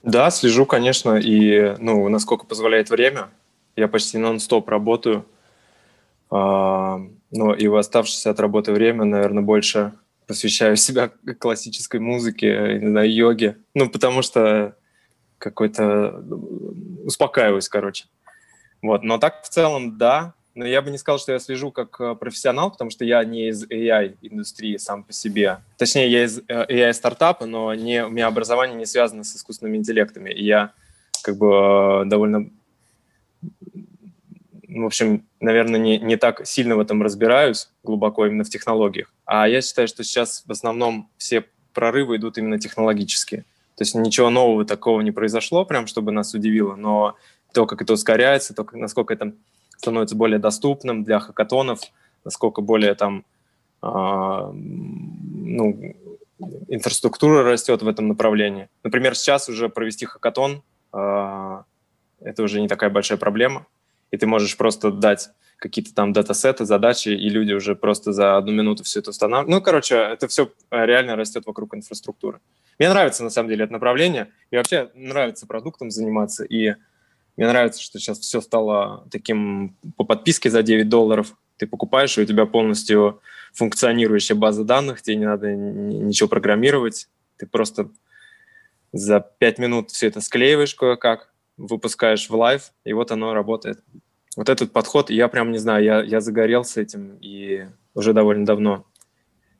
[0.02, 3.28] Да, слежу, конечно, и, ну, насколько позволяет время.
[3.76, 5.24] Я почти нон-стоп работаю.
[6.32, 9.92] А, ну, и в оставшееся от работы время, наверное, больше
[10.26, 13.58] посвящаю себя классической музыке, не знаю, йоге.
[13.72, 14.74] Ну, потому что
[15.38, 16.24] какой-то...
[17.04, 18.06] Успокаиваюсь, короче.
[18.82, 22.00] Вот, но так в целом, да, но я бы не сказал, что я слежу как
[22.00, 25.58] э, профессионал, потому что я не из AI-индустрии сам по себе.
[25.76, 30.30] Точнее, я из э, AI-стартапа, но не, у меня образование не связано с искусственными интеллектами.
[30.30, 30.72] И я
[31.22, 32.48] как бы э, довольно,
[34.66, 39.12] в общем, наверное, не, не так сильно в этом разбираюсь глубоко именно в технологиях.
[39.26, 41.44] А я считаю, что сейчас в основном все
[41.74, 43.42] прорывы идут именно технологические.
[43.76, 47.14] То есть ничего нового такого не произошло, прям чтобы нас удивило, но
[47.52, 49.34] то, как это ускоряется, то, насколько это
[49.76, 51.80] становится более доступным для хакатонов,
[52.24, 53.24] насколько более там,
[53.82, 55.94] э, ну,
[56.68, 58.68] инфраструктура растет в этом направлении.
[58.82, 60.62] Например, сейчас уже провести хакатон
[60.92, 61.62] э,
[62.20, 63.66] это уже не такая большая проблема,
[64.10, 68.52] и ты можешь просто дать какие-то там датасеты, задачи, и люди уже просто за одну
[68.52, 69.48] минуту все это устанавливают.
[69.48, 72.40] Ну, короче, это все реально растет вокруг инфраструктуры.
[72.78, 74.32] Мне нравится, на самом деле, это направление.
[74.50, 76.74] Мне вообще нравится продуктом заниматься, и
[77.36, 81.34] мне нравится, что сейчас все стало таким по подписке за 9 долларов.
[81.58, 83.20] Ты покупаешь, и у тебя полностью
[83.52, 87.08] функционирующая база данных, тебе не надо ничего программировать.
[87.36, 87.90] Ты просто
[88.92, 93.80] за 5 минут все это склеиваешь кое-как, выпускаешь в live, и вот оно работает.
[94.36, 98.86] Вот этот подход, я прям не знаю, я, я загорелся этим и уже довольно давно.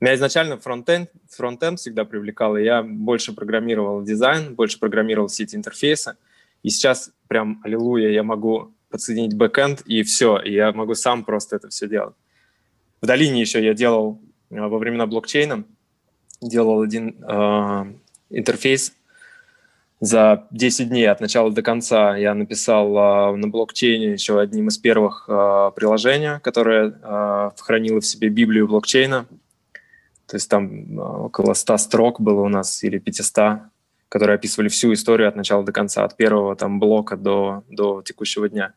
[0.01, 6.19] Меня изначально фронтенд, фронтенд всегда привлекал, и я больше программировал дизайн, больше программировал сети интерфейса.
[6.63, 11.57] И сейчас прям, аллилуйя, я могу подсоединить бэкэнд, и все, и я могу сам просто
[11.57, 12.15] это все делать.
[13.01, 15.65] В долине еще я делал а, во времена блокчейна,
[16.41, 17.95] делал один э,
[18.31, 18.93] интерфейс
[20.01, 22.17] за 10 дней от начала до конца.
[22.17, 28.07] Я написал э, на блокчейне еще одним из первых э, приложений, которое э, хранило в
[28.07, 29.27] себе Библию блокчейна.
[30.27, 33.61] То есть там около 100 строк было у нас или 500,
[34.09, 38.49] которые описывали всю историю от начала до конца, от первого там блока до, до текущего
[38.49, 38.75] дня.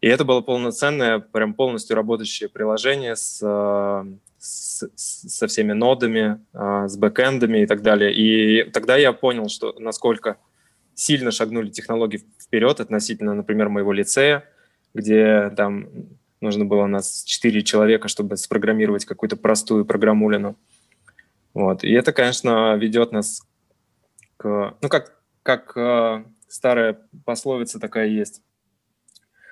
[0.00, 3.40] И это было полноценное, прям полностью работающее приложение с,
[4.38, 8.12] с, со всеми нодами, с бэкэндами и так далее.
[8.12, 10.38] И тогда я понял, что насколько
[10.94, 14.44] сильно шагнули технологии вперед относительно, например, моего лицея,
[14.94, 15.88] где там
[16.40, 20.56] нужно было у нас 4 человека, чтобы спрограммировать какую-то простую программулину.
[21.54, 21.84] Вот.
[21.84, 23.42] И это, конечно, ведет нас.
[24.44, 28.42] Ну, как, как э, старая пословица такая есть.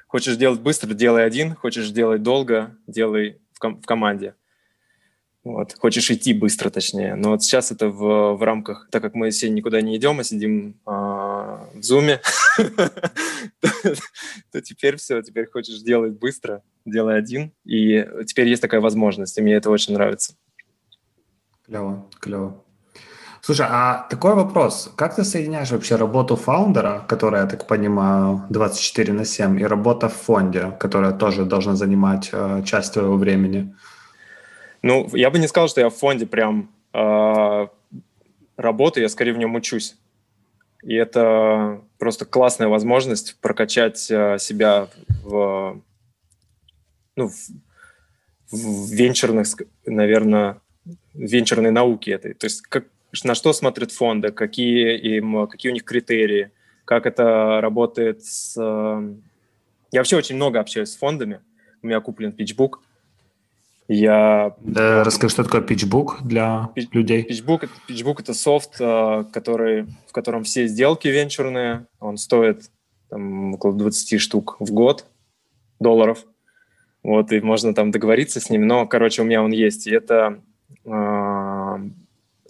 [0.06, 1.54] Хочешь делать быстро, делай один.
[1.54, 4.34] Хочешь делать долго, делай в, ком- в команде.
[5.42, 5.74] Вот.
[5.78, 7.14] Хочешь идти быстро, точнее.
[7.14, 10.24] Но вот сейчас это в, в рамках, так как мы все никуда не идем, а
[10.24, 12.20] сидим э, в зуме,
[14.52, 17.52] то теперь все, теперь хочешь делать быстро, делай один.
[17.64, 20.34] И теперь есть такая возможность, и мне это очень нравится.
[21.64, 22.62] Клево, клево.
[23.42, 24.92] Слушай, а такой вопрос.
[24.96, 30.08] Как ты соединяешь вообще работу фаундера, которая, я так понимаю, 24 на 7, и работа
[30.08, 33.74] в фонде, которая тоже должна занимать э, часть твоего времени?
[34.82, 37.66] Ну, я бы не сказал, что я в фонде прям э,
[38.56, 39.96] работаю, я скорее в нем учусь.
[40.82, 44.88] И это просто классная возможность прокачать э, себя
[45.24, 45.80] в,
[47.16, 47.36] ну, в,
[48.50, 49.46] в венчурных,
[49.86, 50.60] наверное,
[51.14, 52.34] венчурной науки этой.
[52.34, 52.84] То есть как,
[53.24, 56.50] на что смотрят фонды, какие, им, какие у них критерии,
[56.84, 58.56] как это работает с...
[58.56, 61.40] Я вообще очень много общаюсь с фондами.
[61.82, 62.80] У меня куплен питчбук.
[63.88, 64.54] Я...
[64.60, 67.24] Да, расскажи, что такое питчбук для Pitch, людей?
[67.24, 71.86] Питчбук, питчбук— это софт, э, который, в котором все сделки венчурные.
[71.98, 72.70] Он стоит
[73.08, 75.06] там, около 20 штук в год
[75.80, 76.24] долларов.
[77.02, 78.66] Вот, и можно там договориться с ним.
[78.66, 79.88] Но, короче, у меня он есть.
[79.88, 80.40] И это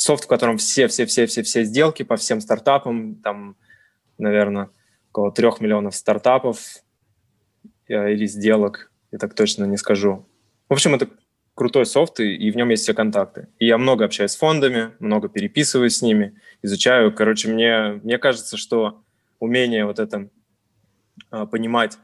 [0.00, 3.56] софт, в котором все-все-все-все-все сделки по всем стартапам, там,
[4.18, 4.70] наверное,
[5.10, 6.58] около трех миллионов стартапов
[7.88, 10.26] э, или сделок, я так точно не скажу.
[10.68, 11.08] В общем, это
[11.54, 13.48] крутой софт, и, в нем есть все контакты.
[13.58, 17.12] И я много общаюсь с фондами, много переписываюсь с ними, изучаю.
[17.14, 19.02] Короче, мне, мне кажется, что
[19.40, 20.30] умение вот это
[21.30, 21.98] а, понимать,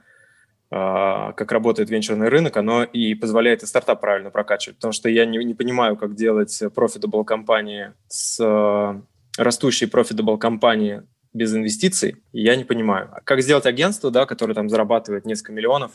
[0.69, 4.79] как работает венчурный рынок, оно и позволяет и стартап правильно прокачивать.
[4.79, 9.01] Потому что я не, не понимаю, как делать profitable компании с а,
[9.39, 11.03] растущей profitable компании
[11.33, 13.11] без инвестиций, я не понимаю.
[13.25, 15.93] Как сделать агентство, да, которое там зарабатывает несколько миллионов,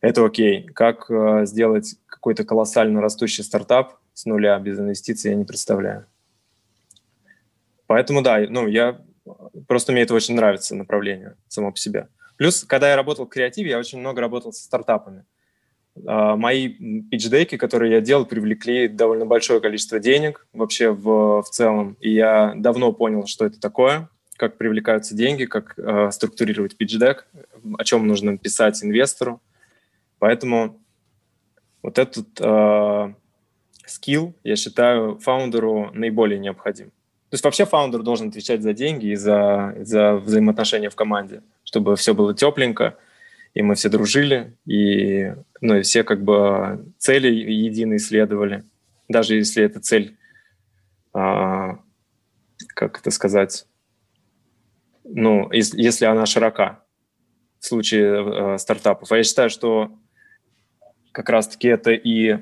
[0.00, 0.64] это окей.
[0.74, 6.06] Как э, сделать какой-то колоссально растущий стартап с нуля без инвестиций, я не представляю.
[7.86, 9.00] Поэтому да, ну я
[9.68, 12.08] просто мне это очень нравится направление само по себе.
[12.42, 15.24] Плюс, когда я работал в креативе, я очень много работал со стартапами.
[15.96, 16.70] Uh, мои
[17.08, 21.96] питчдеки, которые я делал, привлекли довольно большое количество денег вообще в, в целом.
[22.00, 27.28] И я давно понял, что это такое, как привлекаются деньги, как uh, структурировать питчдек,
[27.78, 29.40] о чем нужно писать инвестору.
[30.18, 30.80] Поэтому
[31.80, 33.14] вот этот uh,
[33.86, 36.90] скилл, я считаю, фаундеру наиболее необходим.
[37.32, 41.96] То есть вообще фаундер должен отвечать за деньги и за, за взаимоотношения в команде чтобы
[41.96, 42.98] все было тепленько,
[43.54, 48.64] и мы все дружили, и, ну, и все как бы цели единые исследовали,
[49.08, 50.18] даже если эта цель,
[51.14, 51.78] а,
[52.74, 53.66] как это сказать,
[55.04, 56.84] ну, если, если она широка
[57.58, 59.10] в случае а, стартапов.
[59.10, 59.98] А я считаю, что
[61.12, 62.36] как раз-таки это и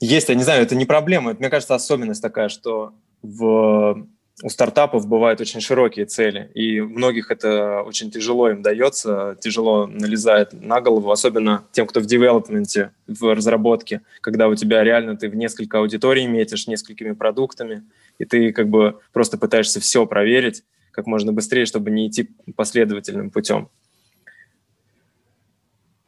[0.00, 2.92] есть, я не знаю, это не проблема, это, мне кажется, особенность такая, что
[3.22, 4.06] в
[4.42, 10.52] у стартапов бывают очень широкие цели, и многих это очень тяжело им дается, тяжело налезает
[10.52, 15.36] на голову, особенно тем, кто в девелопменте, в разработке, когда у тебя реально ты в
[15.36, 17.84] несколько аудиторий метишь, несколькими продуктами,
[18.18, 23.30] и ты как бы просто пытаешься все проверить как можно быстрее, чтобы не идти последовательным
[23.30, 23.70] путем.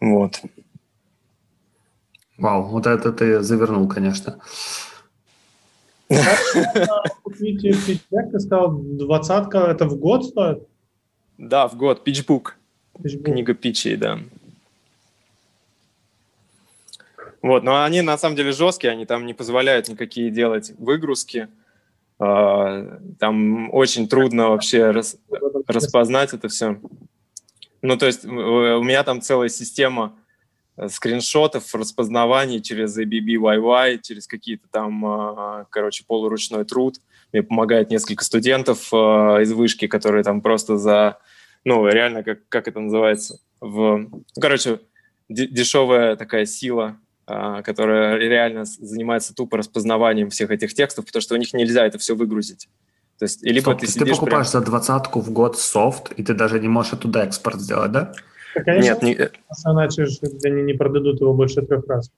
[0.01, 0.41] Вот.
[2.39, 4.39] Вау, вот это ты завернул, конечно.
[6.09, 10.67] Питчбэк, ты сказал, двадцатка, это в год стоит?
[11.37, 12.57] Да, в год, питчбук.
[13.03, 14.21] Книга питчей, да.
[17.43, 21.49] Вот, но они на самом деле жесткие, они там не позволяют никакие делать выгрузки.
[22.19, 25.17] А, там очень трудно вообще рас,
[25.67, 26.81] распознать это все.
[27.81, 30.17] Ну, то есть у меня там целая система
[30.89, 37.01] скриншотов, распознаваний через ABB YY, через какие-то там, а, короче, полуручной труд.
[37.33, 41.19] Мне помогает несколько студентов а, из вышки, которые там просто за,
[41.65, 44.81] ну, реально, как, как это называется, в, ну, короче,
[45.29, 51.39] дешевая такая сила, а, которая реально занимается тупо распознаванием всех этих текстов, потому что у
[51.39, 52.69] них нельзя это все выгрузить.
[53.19, 54.61] То есть, либо Стоп, ты, ты покупаешь прям...
[54.61, 58.13] за двадцатку в год софт, и ты даже не можешь оттуда экспорт сделать, да?
[58.55, 59.13] Конечно, Нет, не...
[59.15, 60.07] иначе
[60.45, 62.11] они не продадут его больше трех раз.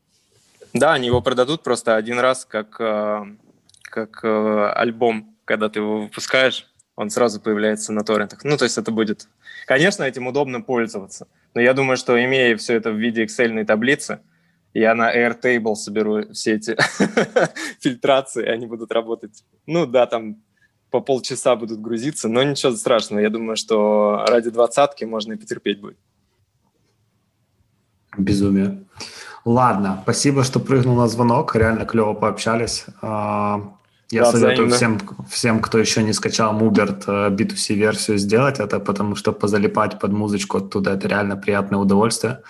[0.72, 3.24] Да, они его продадут просто один раз как, э,
[3.82, 8.44] как э, альбом, когда ты его выпускаешь, он сразу появляется на торрентах.
[8.44, 9.28] Ну, то есть это будет...
[9.66, 14.20] Конечно, этим удобно пользоваться, но я думаю, что имея все это в виде Excel таблицы,
[14.74, 16.76] я на Airtable соберу все эти
[17.80, 19.44] фильтрации, они будут работать.
[19.66, 20.42] Ну да, там
[20.90, 23.20] по полчаса будут грузиться, но ничего страшного.
[23.20, 25.98] Я думаю, что ради двадцатки можно и потерпеть будет.
[28.16, 28.84] Безумие.
[29.44, 31.56] Ладно, спасибо, что прыгнул на звонок.
[31.56, 32.84] Реально клево пообщались.
[33.00, 33.62] А,
[34.10, 35.00] я да, советую всем,
[35.30, 40.58] всем, кто еще не скачал Муберт B2C версию, сделать это, потому что позалипать под музычку
[40.58, 42.40] оттуда это реально приятное удовольствие.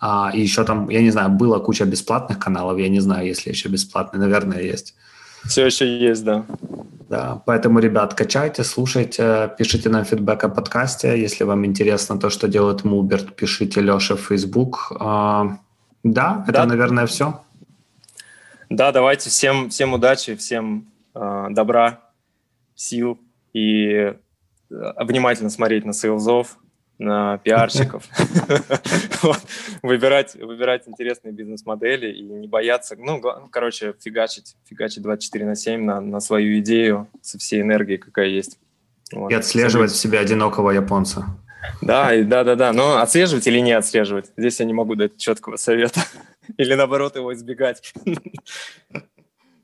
[0.00, 3.50] А, и еще там, я не знаю, было куча бесплатных каналов, я не знаю, если
[3.50, 4.94] еще бесплатные, наверное, есть.
[5.44, 6.44] Все еще есть, да.
[7.08, 11.18] Да, поэтому, ребят, качайте, слушайте, пишите нам фидбэк о подкасте.
[11.18, 14.92] Если вам интересно то, что делает Муберт, пишите Леша в Facebook.
[15.00, 15.58] А,
[16.02, 16.66] да, это, да.
[16.66, 17.40] наверное, все.
[18.68, 22.00] Да, давайте всем, всем удачи, всем э, добра,
[22.74, 23.18] сил
[23.54, 24.14] и э,
[24.68, 26.58] внимательно смотреть на сейлзов,
[26.98, 28.04] на пиарщиков,
[29.82, 33.20] выбирать, выбирать интересные бизнес-модели и не бояться, ну,
[33.50, 38.58] короче, фигачить, фигачить 24 на 7 на, на свою идею со всей энергией, какая есть.
[39.12, 39.30] Вот.
[39.30, 41.24] И отслеживать в себе одинокого японца.
[41.82, 42.72] Да, да, да, да.
[42.72, 44.30] Но отслеживать или не отслеживать?
[44.36, 46.00] Здесь я не могу дать четкого совета.
[46.56, 47.92] Или наоборот его избегать.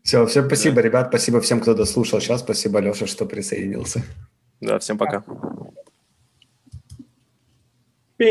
[0.03, 0.83] Все, всем спасибо, да.
[0.83, 1.09] ребят.
[1.09, 2.41] Спасибо всем, кто дослушал сейчас.
[2.41, 4.03] Спасибо, Леша, что присоединился.
[4.61, 5.25] Да, всем пока.